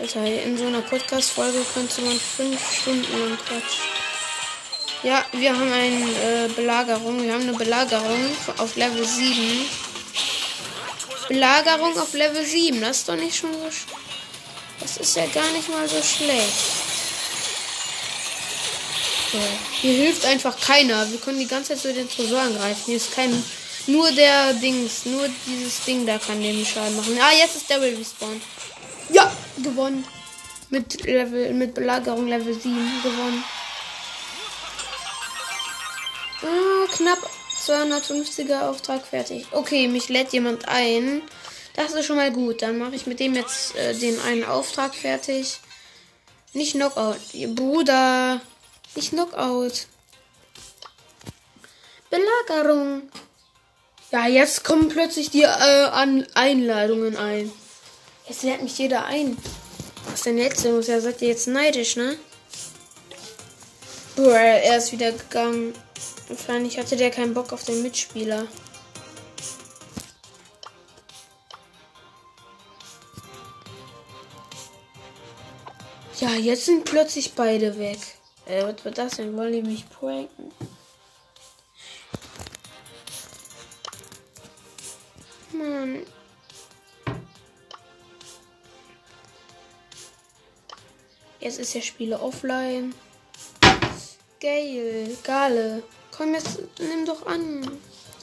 Alter, 0.00 0.24
in 0.26 0.58
so 0.58 0.66
einer 0.66 0.82
Podcast-Folge 0.82 1.64
könnte 1.72 2.02
man 2.02 2.18
fünf 2.18 2.60
Stunden 2.80 3.12
lang 3.12 3.38
quatschen. 3.38 3.84
Ja, 5.04 5.22
wir 5.32 5.52
haben 5.52 5.70
eine 5.70 6.46
äh, 6.46 6.48
Belagerung. 6.48 7.22
Wir 7.22 7.34
haben 7.34 7.42
eine 7.42 7.52
Belagerung 7.52 8.24
auf 8.56 8.74
Level 8.74 9.04
7. 9.04 9.83
Belagerung 11.28 11.98
auf 11.98 12.12
Level 12.12 12.44
7. 12.44 12.80
Das 12.80 12.98
ist 12.98 13.08
doch 13.08 13.16
nicht 13.16 13.36
schon 13.36 13.52
so. 13.52 13.66
sch- 13.66 13.88
Das 14.80 14.96
ist 14.98 15.16
ja 15.16 15.26
gar 15.26 15.50
nicht 15.52 15.68
mal 15.68 15.88
so 15.88 16.02
schlecht. 16.02 16.52
So. 19.32 19.38
Hier 19.80 19.94
hilft 19.94 20.24
einfach 20.26 20.58
keiner. 20.60 21.10
Wir 21.10 21.18
können 21.18 21.38
die 21.38 21.46
ganze 21.48 21.74
Zeit 21.74 21.82
so 21.82 21.92
den 21.92 22.08
Tresor 22.08 22.40
angreifen. 22.40 22.82
Hier 22.86 22.96
ist 22.96 23.12
kein. 23.14 23.42
Nur 23.86 24.10
der 24.12 24.54
Dings. 24.54 25.04
Nur 25.06 25.28
dieses 25.46 25.84
Ding 25.84 26.06
da 26.06 26.18
kann 26.18 26.40
dem 26.42 26.64
Schaden 26.64 26.96
machen. 26.96 27.18
Ah, 27.20 27.32
jetzt 27.32 27.56
ist 27.56 27.70
Daryl 27.70 27.96
respawned. 27.96 28.42
Ja, 29.10 29.30
gewonnen. 29.62 30.06
Mit 30.70 31.02
Level, 31.04 31.52
mit 31.52 31.74
Belagerung 31.74 32.26
Level 32.26 32.54
7 32.54 33.02
gewonnen. 33.02 33.44
Ah, 36.42 36.86
knapp 36.96 37.18
250er 37.66 38.68
Auftrag 38.68 39.06
fertig. 39.06 39.46
Okay, 39.52 39.88
mich 39.88 40.08
lädt 40.08 40.32
jemand 40.32 40.68
ein. 40.68 41.22
Das 41.74 41.92
ist 41.92 42.06
schon 42.06 42.16
mal 42.16 42.32
gut. 42.32 42.62
Dann 42.62 42.78
mache 42.78 42.94
ich 42.94 43.06
mit 43.06 43.20
dem 43.20 43.34
jetzt 43.34 43.74
äh, 43.76 43.94
den 43.94 44.20
einen 44.20 44.44
Auftrag 44.44 44.94
fertig. 44.94 45.60
Nicht 46.52 46.72
Knockout. 46.72 47.18
Bruder. 47.54 48.40
Nicht 48.94 49.10
Knockout. 49.10 49.86
Belagerung. 52.10 53.02
Ja, 54.12 54.28
jetzt 54.28 54.62
kommen 54.62 54.88
plötzlich 54.88 55.30
die 55.30 55.42
äh, 55.42 56.16
Einladungen 56.34 57.16
ein. 57.16 57.50
Jetzt 58.28 58.44
lädt 58.44 58.62
mich 58.62 58.78
jeder 58.78 59.06
ein. 59.06 59.36
Was 60.10 60.22
denn 60.22 60.38
jetzt 60.38 60.64
los? 60.64 60.86
Ja, 60.86 61.00
seid 61.00 61.20
ihr 61.22 61.28
jetzt 61.28 61.48
neidisch, 61.48 61.96
ne? 61.96 62.16
Boah, 64.14 64.38
er 64.38 64.78
ist 64.78 64.92
wieder 64.92 65.10
gegangen. 65.10 65.74
Wahrscheinlich 66.28 66.78
hatte 66.78 66.96
der 66.96 67.10
keinen 67.10 67.34
Bock 67.34 67.52
auf 67.52 67.64
den 67.64 67.82
Mitspieler. 67.82 68.46
Ja, 76.20 76.30
jetzt 76.30 76.64
sind 76.64 76.84
plötzlich 76.84 77.34
beide 77.34 77.78
weg. 77.78 77.98
Äh, 78.46 78.62
was 78.64 78.84
wird 78.84 78.98
das 78.98 79.16
denn? 79.16 79.36
Wollen 79.36 79.52
die 79.52 79.62
mich 79.62 79.88
pranken? 79.90 80.52
Mann. 85.52 86.06
Jetzt 91.40 91.58
ist 91.58 91.74
der 91.74 91.82
Spieler 91.82 92.22
offline. 92.22 92.94
Geil, 94.40 95.16
Gale. 95.22 95.82
Komm 96.16 96.34
jetzt, 96.34 96.60
nimm 96.78 97.04
doch 97.04 97.26
an. 97.26 97.60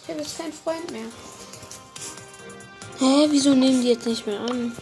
Ich 0.04 0.10
habe 0.10 0.20
jetzt 0.20 0.38
keinen 0.38 0.54
Freund 0.54 0.90
mehr. 0.92 1.06
Hä, 3.00 3.28
wieso 3.30 3.54
nehmen 3.54 3.82
die 3.82 3.90
jetzt 3.90 4.06
nicht 4.06 4.26
mehr 4.26 4.40
an? 4.40 4.76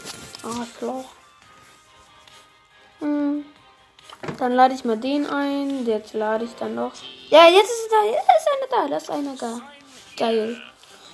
Arschloch. 0.43 1.05
Hm. 2.99 3.45
Dann 4.37 4.53
lade 4.53 4.73
ich 4.73 4.85
mal 4.85 4.97
den 4.97 5.25
ein. 5.25 5.85
Jetzt 5.85 6.13
lade 6.13 6.45
ich 6.45 6.51
dann 6.55 6.75
noch. 6.75 6.93
Ja, 7.29 7.47
jetzt 7.47 7.69
ist 7.69 7.91
er 7.91 7.99
da. 7.99 8.09
Jetzt 8.11 8.29
ist 8.39 8.47
einer 8.47 8.69
da. 8.69 8.87
Da 8.89 8.97
ist 8.97 9.09
einer 9.09 9.35
da. 9.35 9.61
Geil. 10.17 10.61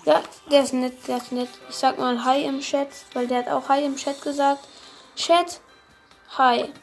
Ja, 0.06 0.22
der 0.52 0.64
ist 0.64 0.74
nett, 0.74 1.08
der 1.08 1.18
ist 1.18 1.32
nett. 1.32 1.50
Ich 1.70 1.76
sag 1.76 1.98
mal 1.98 2.24
Hi 2.24 2.44
im 2.44 2.60
Chat, 2.60 2.90
weil 3.14 3.28
der 3.28 3.40
hat 3.40 3.48
auch 3.50 3.70
Hi 3.70 3.84
im 3.84 3.96
Chat 3.96 4.22
gesagt. 4.22 4.68
Chat, 5.16 5.60
Hi. 6.38 6.74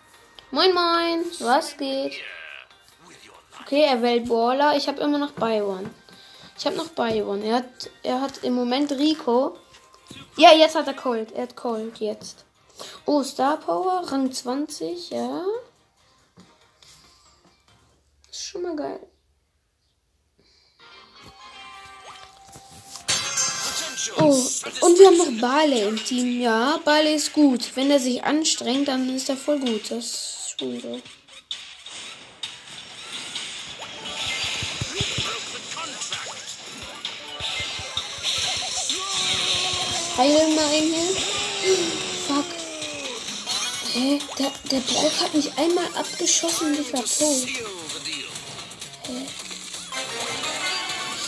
Moin, 0.51 0.73
moin. 0.73 1.25
Was 1.41 1.77
geht? 1.77 2.15
Okay, 3.65 3.83
er 3.83 4.03
wählt 4.03 4.29
Baller. 4.29 4.77
Ich 4.77 4.89
habe 4.89 5.01
immer 5.01 5.19
noch 5.19 5.33
Byron. 5.33 5.89
Ich 6.59 6.67
habe 6.67 6.77
noch 6.77 6.89
Byron. 6.89 7.43
Er 7.43 7.57
hat, 7.57 7.91
er 8.03 8.21
hat 8.21 8.43
im 8.43 8.55
Moment 8.55 8.93
Rico. 8.93 9.57
Ja, 10.37 10.53
jetzt 10.53 10.75
hat 10.75 10.87
er 10.87 10.95
Cold. 10.95 11.33
Er 11.33 11.43
hat 11.43 11.57
Cold 11.57 11.99
jetzt. 11.99 12.45
Oh, 13.07 13.23
Star 13.23 13.59
Power, 13.59 14.03
Rang 14.11 14.33
20, 14.33 15.11
ja. 15.11 15.45
Ist 18.31 18.45
schon 18.45 18.63
mal 18.63 18.77
geil. 18.77 19.01
Oh, 24.19 24.25
und 24.25 24.99
wir 24.99 25.07
haben 25.07 25.19
noch 25.19 25.41
Barley 25.41 25.83
im 25.83 25.97
Team. 25.97 26.41
Ja, 26.41 26.79
Barley 26.85 27.15
ist 27.15 27.33
gut. 27.33 27.77
Wenn 27.77 27.91
er 27.91 28.01
sich 28.01 28.25
anstrengt, 28.25 28.89
dann 28.89 29.15
ist 29.15 29.29
er 29.29 29.37
voll 29.37 29.61
gut. 29.61 29.91
Das 29.91 30.05
ist 30.05 30.57
schon 30.59 30.81
so. 30.81 31.01
Heil 40.17 40.49
mal 40.55 40.71
hier. 40.71 41.17
Fuck. 42.27 42.45
Hä? 43.93 44.19
Der, 44.39 44.53
der 44.71 44.81
Brock 44.81 45.13
hat 45.21 45.35
mich 45.35 45.51
einmal 45.57 45.87
abgeschossen 45.95 46.69
und 46.69 46.81
ich 46.81 46.93
war 46.93 47.05
tot. 47.05 47.49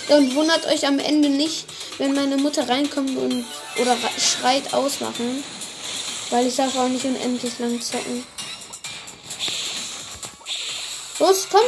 Ja, 0.08 0.16
und 0.16 0.34
wundert 0.34 0.66
euch 0.66 0.86
am 0.86 0.98
Ende 0.98 1.28
nicht, 1.30 1.66
wenn 1.98 2.14
meine 2.14 2.36
Mutter 2.36 2.68
reinkommt 2.68 3.16
und 3.16 3.44
oder 3.76 3.96
schreit 4.18 4.72
ausmachen. 4.72 5.42
Weil 6.30 6.46
ich 6.46 6.56
darf 6.56 6.76
auch 6.76 6.88
nicht 6.88 7.04
unendlich 7.04 7.58
lang 7.58 7.80
zocken. 7.80 8.24
Los, 11.18 11.46
komm! 11.50 11.60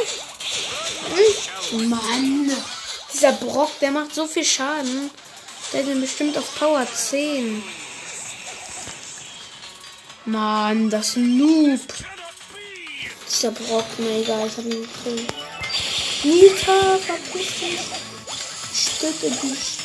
Hm. 1.71 1.89
Mann! 1.89 2.51
Dieser 3.13 3.31
Brock, 3.33 3.79
der 3.79 3.91
macht 3.91 4.13
so 4.13 4.27
viel 4.27 4.43
Schaden. 4.43 5.09
Der 5.73 5.83
den 5.83 5.99
bestimmt 5.99 6.37
auf 6.37 6.57
Power 6.57 6.87
10. 6.91 7.61
Mann, 10.25 10.89
das 10.89 11.15
Noob. 11.17 11.81
Dieser 13.29 13.51
Brock, 13.51 13.85
na 13.97 14.07
egal, 14.19 14.47
ich 14.47 14.57
hab 14.57 14.65
ihn 14.65 14.81
gekillt. 14.81 15.33
Nita, 16.23 16.97
verpiss 16.97 17.59
dich. 17.59 17.79
Ich 18.73 18.99
töte 18.99 19.29
dich. 19.29 19.77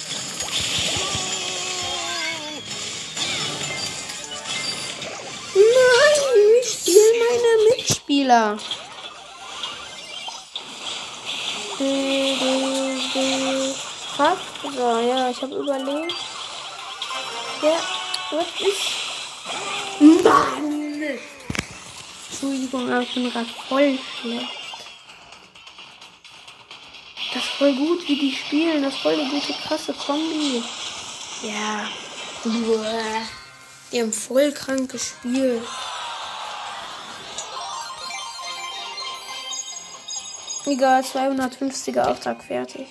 Nein, 5.55 6.21
ich 6.62 6.71
spiele 6.71 7.12
meine 7.18 7.77
Mitspieler. 7.77 8.59
Fuck. 14.16 14.52
So, 14.62 14.98
ja, 15.01 15.29
ich 15.29 15.42
habe 15.42 15.57
überlebt. 15.57 16.14
Ja, 17.62 17.81
was 18.31 18.46
ist? 18.61 20.22
Mann! 20.22 21.03
Entschuldigung, 22.31 22.90
aber 22.90 23.03
ich 23.03 23.14
bin 23.14 23.31
gerade 23.31 23.48
voll 23.68 23.98
schlecht. 24.20 24.48
Das 27.35 27.42
ist 27.42 27.53
voll 27.53 27.75
gut, 27.75 28.07
wie 28.09 28.18
die 28.18 28.35
spielen. 28.35 28.83
Das 28.83 28.94
ist 28.94 29.01
voll 29.01 29.14
eine 29.14 29.29
gute, 29.31 29.53
krasse 29.53 29.92
Kombi. 29.94 30.62
Ja. 31.42 31.88
Uah. 32.44 33.27
Die 33.90 34.01
haben 34.01 34.12
voll 34.12 34.53
krank 34.53 34.90
gespielt. 34.90 35.62
Egal, 40.64 41.03
250er 41.03 42.05
Auftrag 42.05 42.44
fertig. 42.44 42.87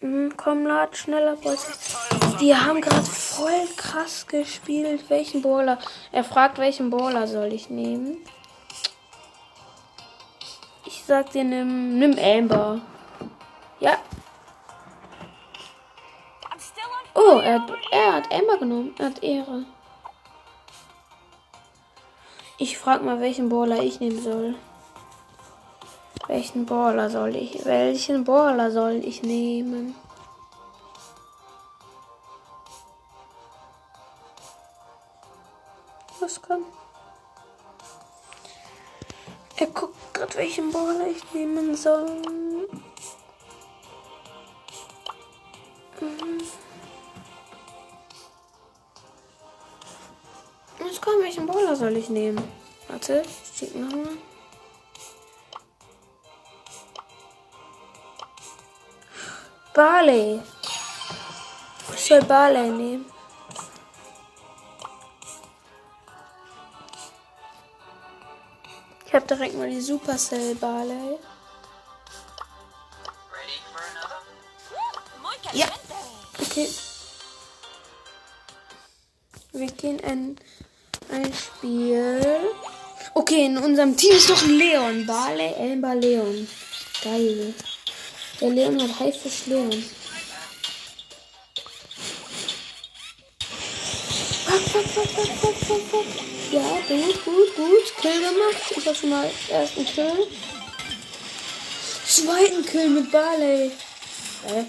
Mhm, 0.00 0.36
komm, 0.36 0.66
lad 0.66 0.96
schneller, 0.96 1.36
Boys. 1.36 1.66
Die 2.40 2.54
haben 2.54 2.80
gerade 2.82 3.02
voll 3.02 3.66
krass 3.76 4.26
gespielt. 4.26 5.08
Welchen 5.08 5.40
Brawler? 5.42 5.78
Er 6.12 6.22
fragt, 6.24 6.58
welchen 6.58 6.90
Brawler 6.90 7.26
soll 7.26 7.52
ich 7.52 7.70
nehmen? 7.70 8.18
Ich 10.84 11.02
sag 11.04 11.30
dir, 11.30 11.44
nimm, 11.44 11.98
nimm 11.98 12.18
Amber. 12.18 12.80
Ja. 13.80 13.96
Oh, 17.14 17.38
er, 17.38 17.54
hat- 17.62 17.72
er 17.90 18.12
hat 18.16 18.32
Amber 18.32 18.58
genommen. 18.58 18.94
Er 18.98 19.06
hat 19.06 19.22
Ehre. 19.22 19.64
Ich 22.58 22.76
frag 22.78 23.02
mal, 23.02 23.20
welchen 23.20 23.48
Brawler 23.48 23.82
ich 23.82 24.00
nehmen 24.00 24.22
soll. 24.22 24.54
Welchen 26.28 26.66
Brawler 26.66 27.08
soll 27.08 27.36
ich? 27.36 27.64
Welchen 27.64 28.24
Brawler 28.24 28.70
soll 28.70 29.00
ich 29.04 29.22
nehmen? 29.22 29.94
Was 36.18 36.42
kann? 36.42 36.62
Er 39.56 39.66
guckt 39.68 40.14
gerade, 40.14 40.34
welchen 40.34 40.72
Brawler 40.72 41.06
ich 41.06 41.32
nehmen 41.32 41.76
soll. 41.76 42.66
Jetzt 50.80 51.02
komm, 51.02 51.22
welchen 51.22 51.46
Brawler 51.46 51.76
soll 51.76 51.96
ich 51.96 52.08
nehmen? 52.08 52.42
Warte, 52.88 53.22
ich 53.22 53.58
schick 53.58 53.76
nochmal. 53.76 54.16
Barley. 59.76 60.40
Ich 61.94 62.04
soll 62.06 62.22
Barley 62.22 62.70
nehmen. 62.70 63.04
Ich 69.04 69.12
hab 69.12 69.28
direkt 69.28 69.54
mal 69.54 69.68
die 69.68 69.82
Supercell 69.82 70.54
Barley. 70.54 71.18
Ja. 75.52 75.66
Okay. 76.40 76.70
Wir 79.52 79.70
gehen 79.72 80.02
ein, 80.04 80.38
ein 81.10 81.34
Spiel. 81.34 82.50
Okay, 83.12 83.44
in 83.44 83.58
unserem 83.58 83.94
Team 83.94 84.12
ist 84.12 84.30
noch 84.30 84.42
ein 84.42 84.56
Leon. 84.56 85.04
Barley, 85.04 85.52
Elba, 85.52 85.92
Leon. 85.92 86.48
Geil. 87.04 87.54
Der 88.40 88.50
Leon 88.50 88.82
hat 88.82 89.00
Haifisch 89.00 89.46
Leon. 89.46 89.70
Ja, 96.52 96.78
gut, 96.88 97.24
gut, 97.24 97.56
gut. 97.56 97.96
Kill 98.00 98.20
gemacht. 98.20 98.62
Ich 98.76 98.86
hab 98.86 98.96
schon 98.96 99.10
mal 99.10 99.30
ersten 99.48 99.86
Kill. 99.86 100.26
Zweiten 102.06 102.64
Kill 102.66 102.88
mit 102.90 103.10
Barley. 103.10 103.70
Hä? 104.46 104.64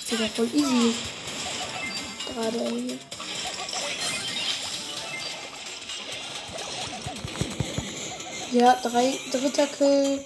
Das 0.00 0.12
ist 0.12 0.20
ja 0.20 0.28
voll 0.28 0.50
easy. 0.52 0.94
Gerade 2.26 2.58
hier. 2.70 2.98
Ja, 8.52 8.80
drei, 8.82 9.18
dritter 9.30 9.66
Kill. 9.66 10.24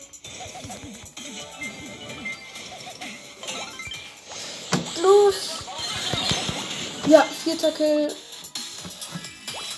Ja, 7.11 7.25
vierter 7.25 7.73
Kill. 7.73 8.14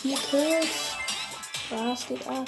Vier 0.03 0.19
Kills. 0.19 0.69
Was 1.71 2.07
geht 2.07 2.27
ab? 2.27 2.47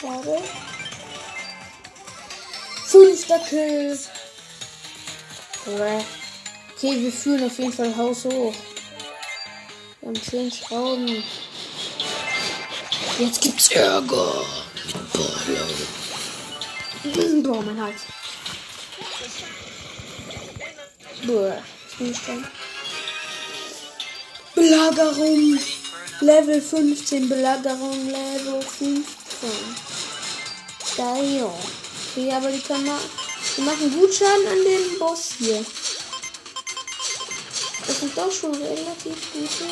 Schade. 0.00 0.42
Fünfter 2.86 3.38
Kill. 3.48 3.98
Okay, 5.64 7.00
wir 7.00 7.12
führen 7.12 7.46
auf 7.46 7.56
jeden 7.56 7.72
Fall 7.72 7.96
Haus 7.96 8.24
hoch. 8.24 8.52
Wir 10.00 10.08
haben 10.08 10.22
zehn 10.24 10.50
Schrauben. 10.50 11.22
Jetzt 13.20 13.40
gibt's 13.40 13.70
Ärger. 13.70 14.44
Boah, 17.42 17.62
mein 17.62 17.80
Hals. 17.80 18.02
Boah, 21.26 21.62
ich 21.90 21.96
bin 21.98 22.08
gespannt. 22.08 22.46
Belagerung. 24.54 25.58
Level 26.20 26.62
15. 26.62 27.28
Belagerung 27.28 28.06
Level 28.06 28.62
15. 28.62 29.04
Geil. 30.96 31.50
Okay, 32.14 32.32
aber 32.32 32.50
die 32.50 32.60
können 32.60 32.86
mal. 32.86 33.00
Die 33.56 33.62
machen 33.62 33.92
gut 33.92 34.14
Schaden 34.14 34.46
an 34.46 34.64
den 34.64 34.98
Boss 34.98 35.32
hier. 35.38 35.64
Das 37.86 37.98
sind 37.98 38.16
doch 38.16 38.30
schon 38.30 38.54
relativ 38.54 39.32
gute 39.32 39.66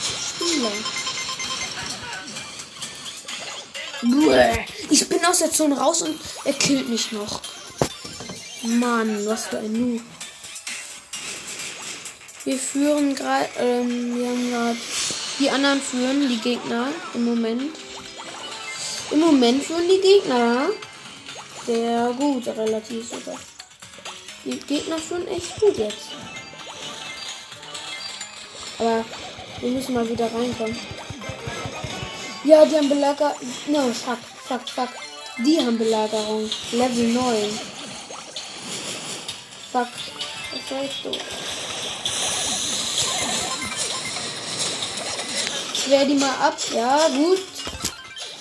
Spieler. 0.00 0.72
Ich 4.88 5.08
bin 5.08 5.24
aus 5.26 5.38
der 5.38 5.50
Zone 5.50 5.78
raus 5.78 6.02
und 6.02 6.18
er 6.44 6.54
killt 6.54 6.88
mich 6.88 7.12
noch. 7.12 7.40
Mann, 8.62 9.26
was 9.26 9.46
für 9.46 9.58
ein 9.58 9.72
Noob. 9.72 10.02
Wir 12.44 12.58
führen 12.58 13.14
gerade, 13.14 13.48
ähm, 13.58 14.16
wir 14.16 14.28
haben 14.28 14.50
gerade, 14.50 14.78
die 15.38 15.50
anderen 15.50 15.80
führen, 15.80 16.28
die 16.28 16.38
Gegner 16.38 16.88
im 17.14 17.24
Moment. 17.24 17.76
Im 19.10 19.20
Moment 19.20 19.62
führen 19.64 19.88
die 19.88 20.00
Gegner 20.00 20.68
sehr 21.66 22.14
gut, 22.18 22.46
relativ 22.46 23.08
sogar. 23.08 23.38
Die 24.44 24.58
Gegner 24.58 24.98
führen 24.98 25.28
echt 25.28 25.60
gut 25.60 25.76
jetzt. 25.76 26.08
Aber 28.78 29.04
wir 29.60 29.70
müssen 29.70 29.94
mal 29.94 30.08
wieder 30.08 30.32
reinkommen. 30.32 30.78
Ja, 32.44 32.64
die 32.64 32.76
haben 32.76 32.88
Belagerung. 32.88 33.34
No, 33.66 33.92
fuck, 33.92 34.18
fuck, 34.46 34.68
fuck. 34.68 34.88
Die 35.44 35.58
haben 35.58 35.76
Belagerung. 35.76 36.48
Level 36.72 37.08
9. 37.08 37.60
Fuck. 39.72 39.88
Was 40.52 40.68
sollst 40.68 41.04
du? 41.04 41.10
Ich 45.74 45.90
wehr 45.90 46.04
die 46.06 46.14
mal 46.14 46.34
ab. 46.40 46.56
Ja, 46.74 47.08
gut. 47.08 47.42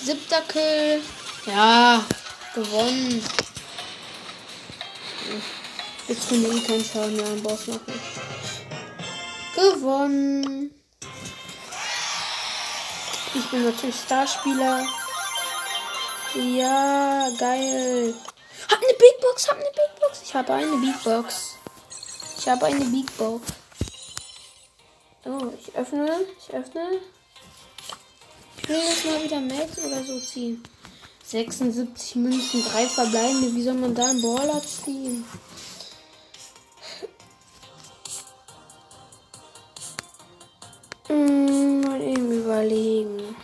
Siebter 0.04 0.42
Kill. 0.48 1.02
Ja, 1.46 2.04
gewonnen. 2.56 3.24
Jetzt 6.08 6.30
können 6.30 6.44
wir 6.44 6.64
keinen 6.64 6.84
Schaden 6.84 7.16
mehr 7.18 7.28
am 7.28 7.44
Boss 7.44 7.68
machen. 7.68 8.00
Gewonnen. 9.56 10.59
Ich 13.36 13.46
bin 13.52 13.64
natürlich 13.64 13.96
Starspieler. 13.96 14.86
Ja, 16.36 17.30
geil. 17.38 18.14
Hab 18.70 18.78
eine 18.78 18.94
Big 18.98 19.22
Box, 19.22 19.48
hab 19.48 19.58
eine 19.58 19.66
Big 19.66 20.00
Box. 20.00 20.22
Ich 20.24 20.34
habe 20.34 20.54
eine 20.54 20.78
Big 20.78 21.04
Box. 21.04 21.56
Ich 22.38 22.50
habe 22.50 22.66
eine 22.66 22.86
Big 22.86 23.18
Box. 23.18 23.48
Oh, 25.26 25.52
ich 25.60 25.76
öffne, 25.76 26.22
ich 26.40 26.54
öffne. 26.54 27.02
Ich 28.62 28.70
will 28.70 28.78
jetzt 28.78 29.06
mal 29.06 29.24
wieder 29.24 29.42
Max 29.42 29.78
oder 29.78 30.04
so 30.04 30.20
ziehen. 30.22 30.64
76 31.24 32.16
Münzen, 32.16 32.64
drei 32.72 32.88
verbleibende. 32.88 33.54
Wie 33.54 33.64
soll 33.64 33.76
man 33.76 33.94
da 33.94 34.08
einen 34.08 34.22
Baller 34.22 34.62
ziehen? 34.64 35.26
Hm, 41.10 41.82
mal 41.82 42.02
eben 42.02 42.32
überlegen. 42.32 43.36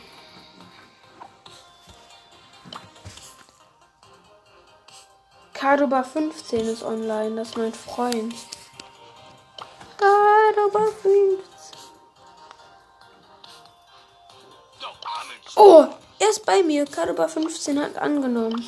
Kadoba 5.54 6.04
15 6.04 6.60
ist 6.60 6.84
online, 6.84 7.38
das 7.38 7.50
ist 7.50 7.58
mein 7.58 7.74
Freund. 7.74 8.36
Kadoba 9.98 10.92
15. 11.02 11.40
Oh, 15.56 15.88
er 16.20 16.30
ist 16.30 16.46
bei 16.46 16.62
mir. 16.62 16.86
Kadoba 16.86 17.28
15 17.28 17.82
hat 17.82 17.98
angenommen. 17.98 18.64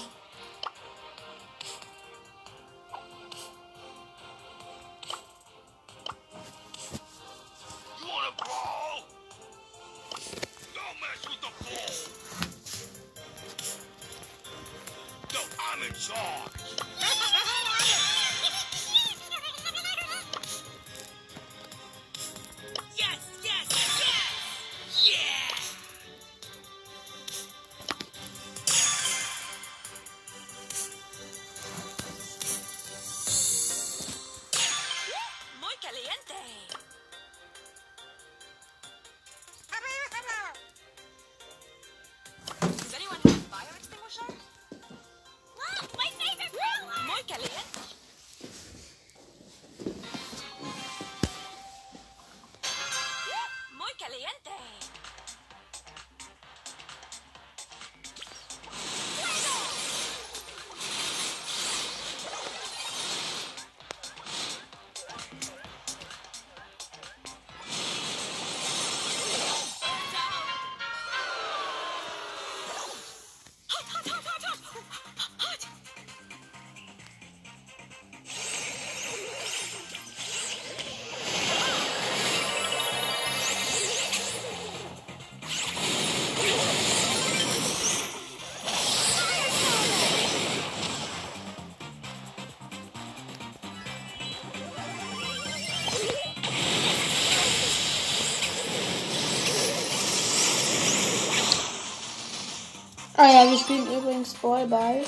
Wir 103.57 103.63
spielen 103.63 103.87
übrigens 103.87 104.35
Ballball. 104.35 105.01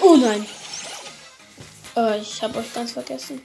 Oh 0.00 0.16
nein. 0.16 0.46
Äh, 1.96 2.20
ich 2.20 2.40
habe 2.40 2.58
euch 2.60 2.72
ganz 2.72 2.92
vergessen. 2.92 3.42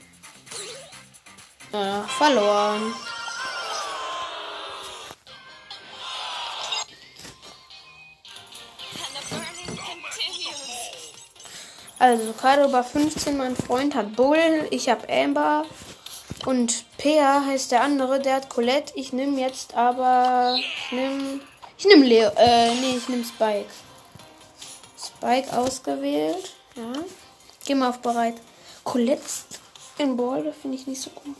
Ja, 1.72 2.02
verloren. 2.02 2.94
Also, 11.98 12.32
gerade 12.32 12.64
über 12.64 12.84
15, 12.84 13.36
mein 13.36 13.56
Freund 13.56 13.94
hat 13.94 14.14
Bull, 14.14 14.68
ich 14.70 14.88
habe 14.88 15.08
Amber 15.08 15.64
und 16.46 16.84
Peer 16.98 17.44
heißt 17.46 17.72
der 17.72 17.82
andere, 17.82 18.20
der 18.20 18.36
hat 18.36 18.50
Colette. 18.50 18.92
Ich 18.96 19.12
nehme 19.12 19.40
jetzt 19.40 19.74
aber. 19.74 20.56
Ich 20.58 20.92
nehme. 20.92 21.40
Ich 21.78 21.86
nehme 21.86 22.04
Leo. 22.04 22.30
Äh, 22.36 22.74
nee, 22.74 22.96
ich 22.96 23.08
nehme 23.08 23.24
Spike. 23.24 23.66
Spike 25.22 25.56
ausgewählt. 25.56 26.50
Ja. 26.74 26.92
Geh 27.64 27.76
mal 27.76 27.90
auf 27.90 28.00
bereit. 28.00 28.34
Colette 28.82 29.22
in 29.98 30.16
Ball, 30.16 30.52
finde 30.52 30.76
ich 30.76 30.88
nicht 30.88 31.00
so 31.00 31.10
gut. 31.10 31.36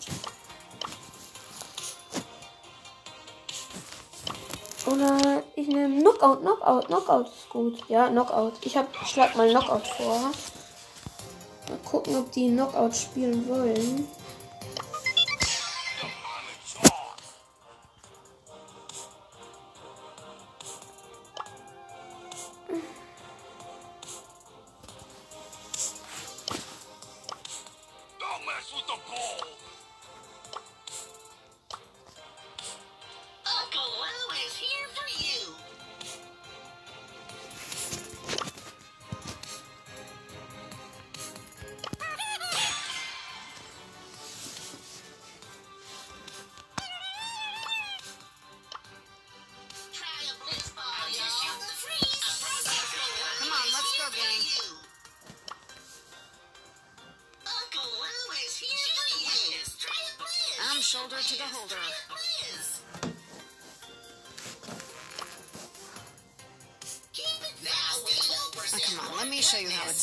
Oder 4.87 5.42
ich 5.57 5.66
nehme 5.66 6.01
Knockout, 6.01 6.42
Knockout, 6.42 6.87
Knockout 6.87 7.27
ist 7.27 7.49
gut. 7.51 7.81
Ja, 7.88 8.09
Knockout. 8.09 8.53
Ich 8.61 8.77
hab, 8.77 8.95
schlag 9.05 9.35
mal 9.35 9.51
Knockout 9.51 9.87
vor. 9.88 10.31
Mal 11.68 11.79
gucken, 11.85 12.14
ob 12.16 12.31
die 12.31 12.51
Knockout 12.51 12.95
spielen 12.95 13.49
wollen. 13.49 14.07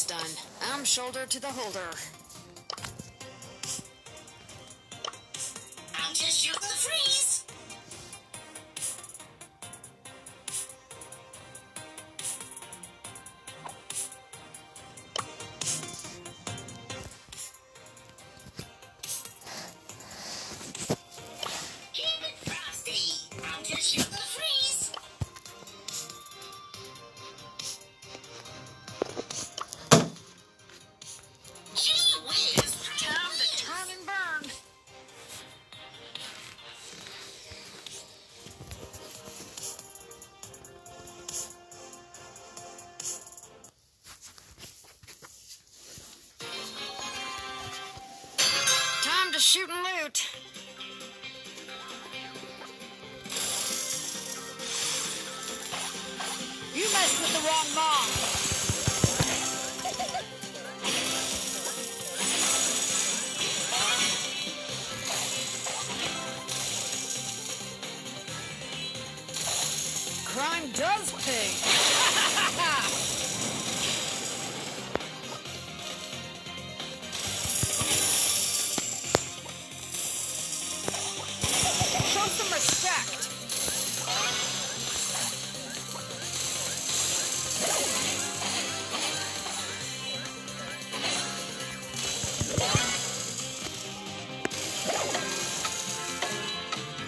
Done. 0.10 0.32
I'm 0.74 0.84
shoulder 0.84 1.28
to 1.28 1.40
the 1.40 1.48
holder. 1.48 2.19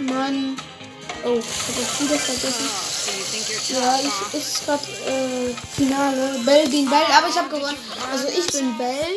Mann. 0.02 0.58
Oh, 1.24 1.38
ich 1.38 1.46
hab 1.68 1.76
das 1.78 2.02
wieder 2.02 2.20
vergessen. 2.20 2.92
Ja, 3.70 4.00
ich 4.00 4.40
ist 4.40 4.66
gerade 4.66 4.84
äh, 5.08 5.54
Finale. 5.76 6.40
Bell 6.46 6.68
gegen 6.70 6.90
Bell, 6.90 7.00
aber 7.18 7.28
ich 7.30 7.38
habe 7.38 7.50
gewonnen. 7.50 7.78
Also 8.12 8.28
ich 8.28 8.48
bin 8.48 8.78
Bell. 8.78 9.08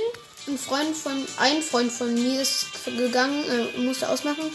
Ein 0.47 0.59
Freund 0.59 0.94
von, 0.94 1.27
ein 1.38 1.62
Freund 1.62 1.90
von 1.90 2.12
mir 2.12 2.42
ist 2.42 2.66
gegangen, 2.85 3.44
äh, 3.49 3.81
musste 3.81 4.09
ausmachen. 4.09 4.53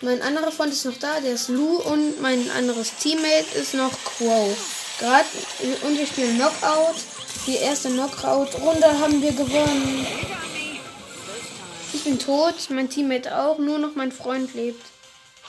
Mein 0.00 0.22
anderer 0.22 0.50
Freund 0.50 0.72
ist 0.72 0.84
noch 0.86 0.96
da, 0.98 1.20
der 1.20 1.32
ist 1.32 1.48
Lou 1.48 1.76
und 1.76 2.20
mein 2.20 2.50
anderes 2.50 2.96
Teammate 2.96 3.58
ist 3.58 3.74
noch 3.74 3.92
Quo. 4.04 4.56
Gerade 4.98 5.26
und 5.82 5.98
wir 5.98 6.06
spielen 6.06 6.36
Knockout. 6.36 6.96
Die 7.46 7.56
erste 7.56 7.90
Knockout-Runde 7.90 8.98
haben 8.98 9.22
wir 9.22 9.32
gewonnen. 9.32 10.06
Ich 11.92 12.04
bin 12.04 12.18
tot, 12.18 12.54
mein 12.70 12.90
Teammate 12.90 13.38
auch, 13.38 13.58
nur 13.58 13.78
noch 13.78 13.94
mein 13.94 14.12
Freund 14.12 14.54
lebt. 14.54 14.82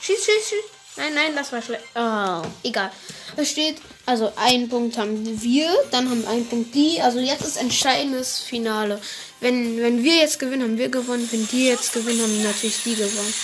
Schieß, 0.00 0.24
schieß, 0.24 0.48
schieß. 0.48 0.64
Nein, 0.98 1.14
nein, 1.14 1.36
das 1.36 1.52
war 1.52 1.62
schlecht. 1.62 1.84
Oh, 1.94 2.42
egal. 2.64 2.90
Es 3.36 3.50
steht, 3.50 3.76
also 4.04 4.32
einen 4.34 4.68
Punkt 4.68 4.98
haben 4.98 5.40
wir, 5.42 5.70
dann 5.92 6.10
haben 6.10 6.26
einen 6.26 6.46
Punkt 6.46 6.74
die. 6.74 7.00
Also 7.00 7.20
jetzt 7.20 7.44
ist 7.44 7.56
entscheidendes 7.56 8.40
Finale. 8.40 9.00
Wenn, 9.40 9.80
wenn 9.80 10.02
wir 10.02 10.16
jetzt 10.16 10.40
gewinnen, 10.40 10.62
haben 10.62 10.78
wir 10.78 10.88
gewonnen. 10.88 11.28
Wenn 11.30 11.46
die 11.48 11.68
jetzt 11.68 11.92
gewinnen, 11.92 12.22
haben 12.22 12.42
natürlich 12.42 12.82
die 12.84 12.96
gewonnen. 12.96 13.34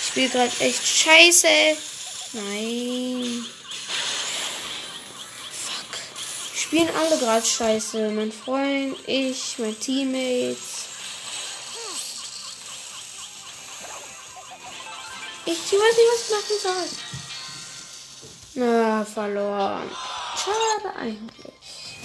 Ich 0.00 0.06
spiele 0.06 0.28
gerade 0.30 0.52
echt 0.60 0.86
scheiße. 0.86 1.46
Nein. 2.32 3.44
Fuck. 5.52 5.98
Spielen 6.54 6.88
alle 6.98 7.18
gerade 7.18 7.44
scheiße. 7.44 8.08
Mein 8.10 8.32
Freund, 8.32 8.96
ich, 9.06 9.56
mein 9.58 9.78
Teammates. 9.78 10.77
Ich 15.50 15.72
weiß 15.72 15.96
nicht, 15.96 16.10
was 16.12 16.20
ich 16.24 16.30
machen 16.30 16.58
soll. 16.62 16.88
Na, 18.54 19.02
verloren. 19.02 19.90
Schade 20.36 20.94
eigentlich. 20.94 21.52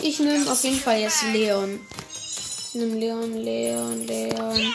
Ich 0.01 0.19
nehme 0.19 0.49
auf 0.49 0.63
jeden 0.63 0.79
Fall 0.79 1.01
jetzt 1.01 1.23
Leon. 1.23 1.86
Ich 2.10 2.75
nehme 2.75 2.95
Leon, 2.97 3.34
Leon, 3.34 4.08
Leon. 4.08 4.73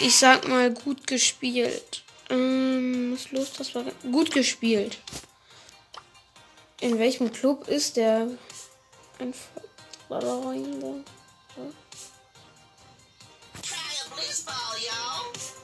Ich 0.00 0.16
sag 0.16 0.46
mal, 0.46 0.72
gut 0.72 1.04
gespielt. 1.08 2.04
Ähm, 2.30 3.12
was 3.12 3.24
ist 3.24 3.32
los? 3.32 3.52
Das 3.58 3.74
war 3.74 3.82
gut 4.12 4.30
gespielt. 4.30 4.98
In 6.80 6.96
welchem 7.00 7.32
Club 7.32 7.66
ist 7.66 7.96
der? 7.96 8.28
Ein 9.18 9.34
Freund. 9.34 11.04
Try 13.62 13.74
a 13.74 14.14
baseball, 14.14 14.78
y'all. 14.78 15.57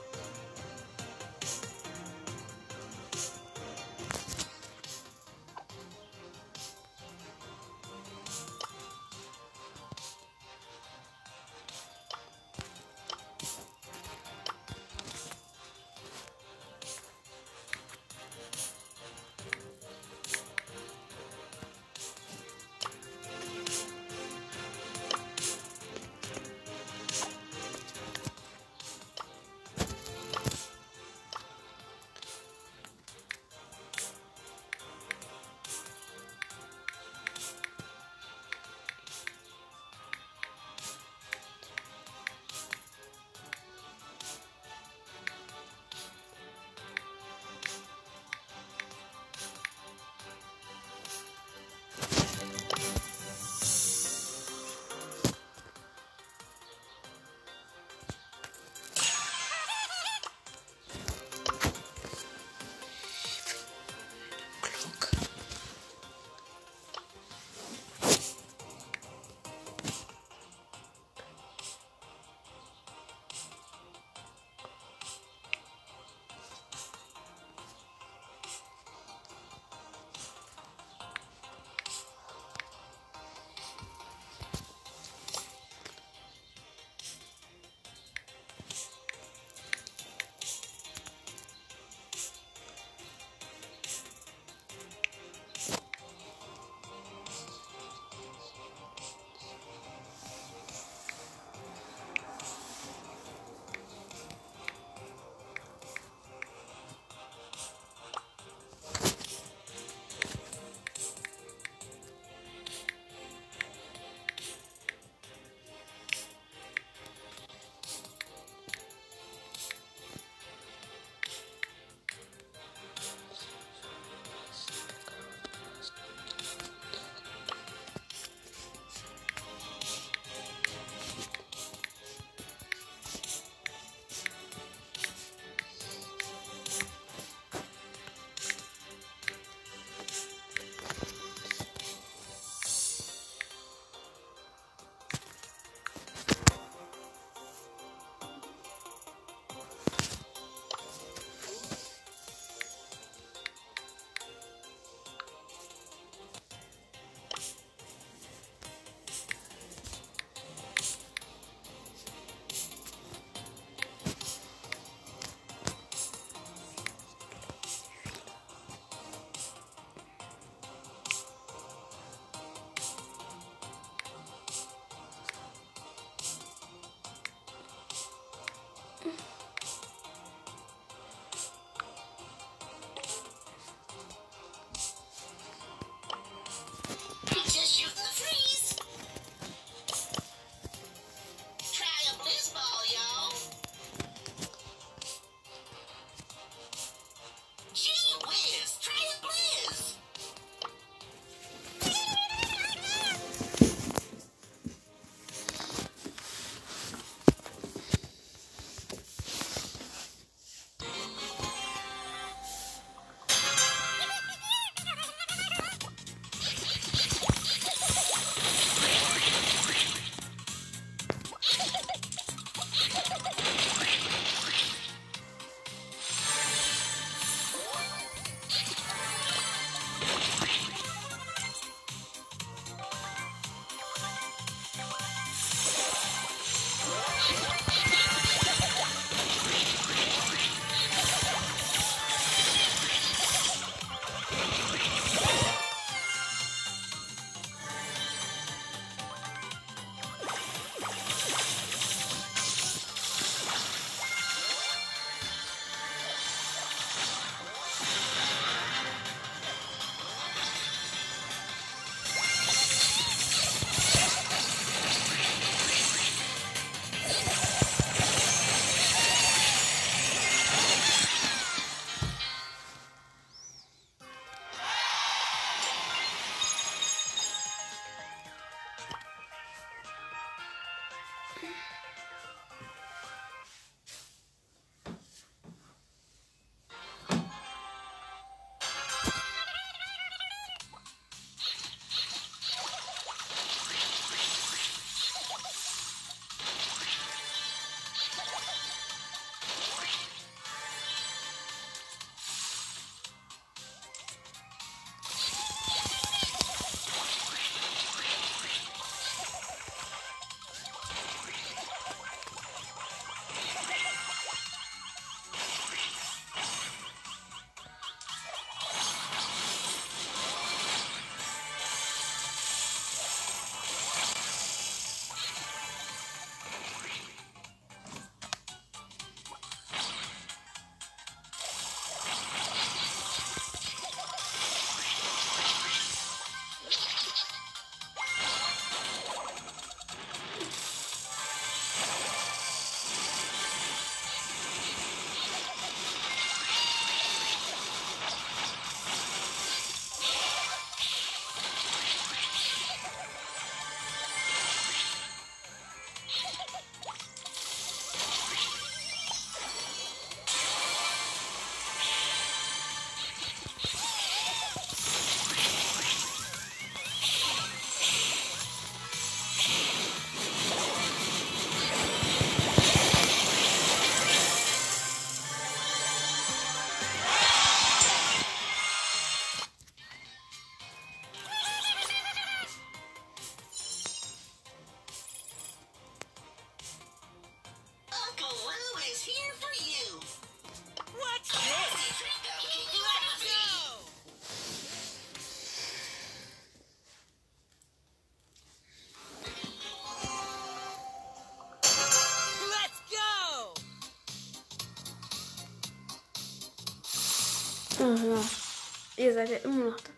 Seid 409.26 409.42
ja 409.42 409.50
immer 409.50 409.70
noch 409.70 409.76
da. 409.80 409.90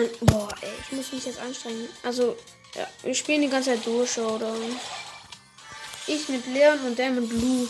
Mann, 0.00 0.10
boah, 0.20 0.48
ey, 0.60 0.72
ich 0.80 0.92
muss 0.92 1.12
mich 1.12 1.24
jetzt 1.24 1.38
anstrengen. 1.40 1.88
Also, 2.02 2.36
ja, 2.74 2.86
wir 3.02 3.14
spielen 3.14 3.42
die 3.42 3.48
ganze 3.48 3.70
Zeit 3.70 3.86
durch, 3.86 4.18
oder? 4.18 4.54
Ich 6.06 6.28
mit 6.28 6.46
Leon 6.46 6.78
und 6.80 6.98
der 6.98 7.10
mit 7.10 7.30
Lou. 7.32 7.68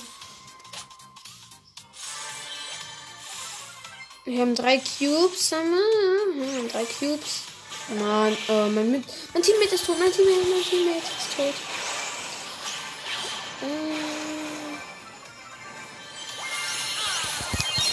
Wir 4.25 4.41
haben 4.41 4.55
drei 4.57 4.79
Cubes, 4.79 5.53
haben 5.53 6.69
drei 6.69 6.85
Cubes. 6.85 7.43
Mann, 7.97 8.37
äh, 8.49 8.69
mein, 8.69 8.91
mit 8.91 9.05
mein 9.33 9.43
Teammate 9.43 9.77
ist 9.77 9.87
tot, 9.87 9.99
mein 10.01 10.13
Teammate, 10.13 10.49
mein 10.51 10.63
Teammate 10.65 10.99
ist 10.99 11.37
tot. 11.37 11.55
Äh. 13.63 14.07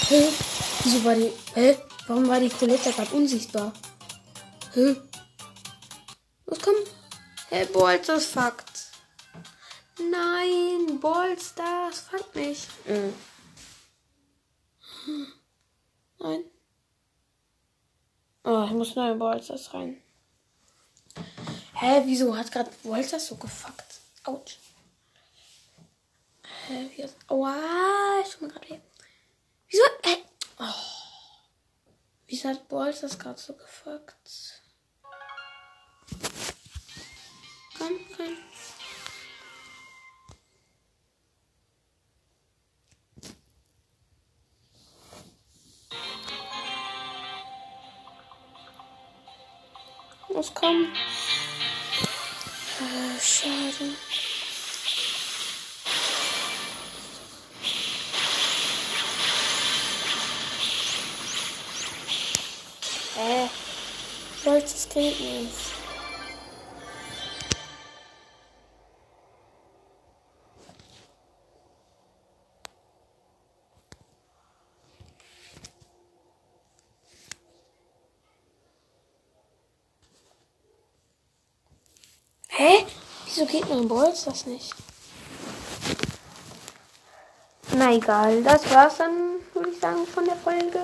Hä? 0.09 0.33
Wieso 0.83 1.03
war 1.05 1.15
die. 1.15 1.31
Hä? 1.53 1.77
Warum 2.07 2.27
war 2.27 2.39
die 2.39 2.49
Colette 2.49 2.91
gerade 2.91 3.15
unsichtbar? 3.15 3.71
Hä? 4.73 4.95
Was 6.45 6.59
kommt? 6.59 6.87
Hä, 7.49 7.65
Balls, 7.65 8.07
das 8.07 8.25
fuckt. 8.25 8.91
Nein, 9.99 10.99
Balls, 10.99 11.53
das 11.55 11.99
fuckt 12.01 12.35
mich. 12.35 12.67
Mhm. 12.85 13.13
Nein. 16.19 16.43
Oh, 18.43 18.63
ich 18.65 18.71
muss 18.71 18.95
neu 18.95 19.11
in 19.11 19.19
das 19.47 19.73
rein. 19.73 20.01
Hä, 21.73 22.01
wieso 22.05 22.35
hat 22.35 22.51
gerade 22.51 22.71
das 23.11 23.27
so 23.27 23.35
gefuckt? 23.35 23.99
Autsch. 24.23 24.57
Hä, 26.67 26.89
wie 26.95 27.01
ist. 27.03 27.15
Aua, 27.27 27.55
ich 28.25 28.37
bin 28.37 28.49
gerade. 28.49 28.81
Wieso? 29.67 29.83
Hä? 30.03 30.17
Oh. 30.59 31.03
Wieso 32.43 32.55
hat 32.55 32.67
Balls 32.67 32.99
das 32.99 33.17
gerade 33.17 33.39
so 33.39 33.53
gefuckt? 33.53 34.61
Komm, 37.77 37.99
komm. 38.17 38.37
Los, 50.27 50.53
komm. 50.53 50.91
Äh, 52.81 53.19
schade. 53.21 53.95
Hä? 63.15 63.49
Geht 64.93 65.19
nicht. 65.19 65.49
Hä? 82.49 82.85
Wieso 83.25 83.47
geht 83.47 83.67
mein 83.67 83.87
Balls 83.87 84.25
das 84.25 84.45
nicht? 84.45 84.75
Na 87.75 87.93
egal, 87.93 88.43
das 88.43 88.71
war's 88.71 88.97
dann, 88.97 89.39
würde 89.55 89.71
ich 89.71 89.79
sagen, 89.79 90.05
von 90.05 90.25
der 90.25 90.35
Folge. 90.35 90.79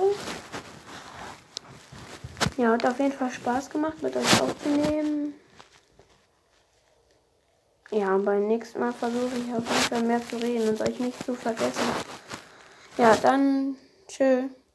Ja, 2.60 2.72
hat 2.72 2.84
auf 2.84 2.98
jeden 2.98 3.12
Fall 3.12 3.30
Spaß 3.30 3.70
gemacht, 3.70 4.02
mit 4.02 4.14
euch 4.14 4.42
aufzunehmen. 4.42 5.32
Ja, 7.90 8.18
beim 8.18 8.48
nächsten 8.48 8.80
Mal 8.80 8.92
versuche 8.92 9.38
ich 9.38 9.54
auf 9.54 9.66
jeden 9.66 9.88
Fall 9.88 10.02
mehr 10.02 10.20
zu 10.28 10.36
reden 10.36 10.68
und 10.68 10.80
euch 10.82 11.00
nicht 11.00 11.24
zu 11.24 11.34
vergessen. 11.34 11.88
Ja, 12.98 13.16
dann 13.16 13.76
tschö. 14.06 14.50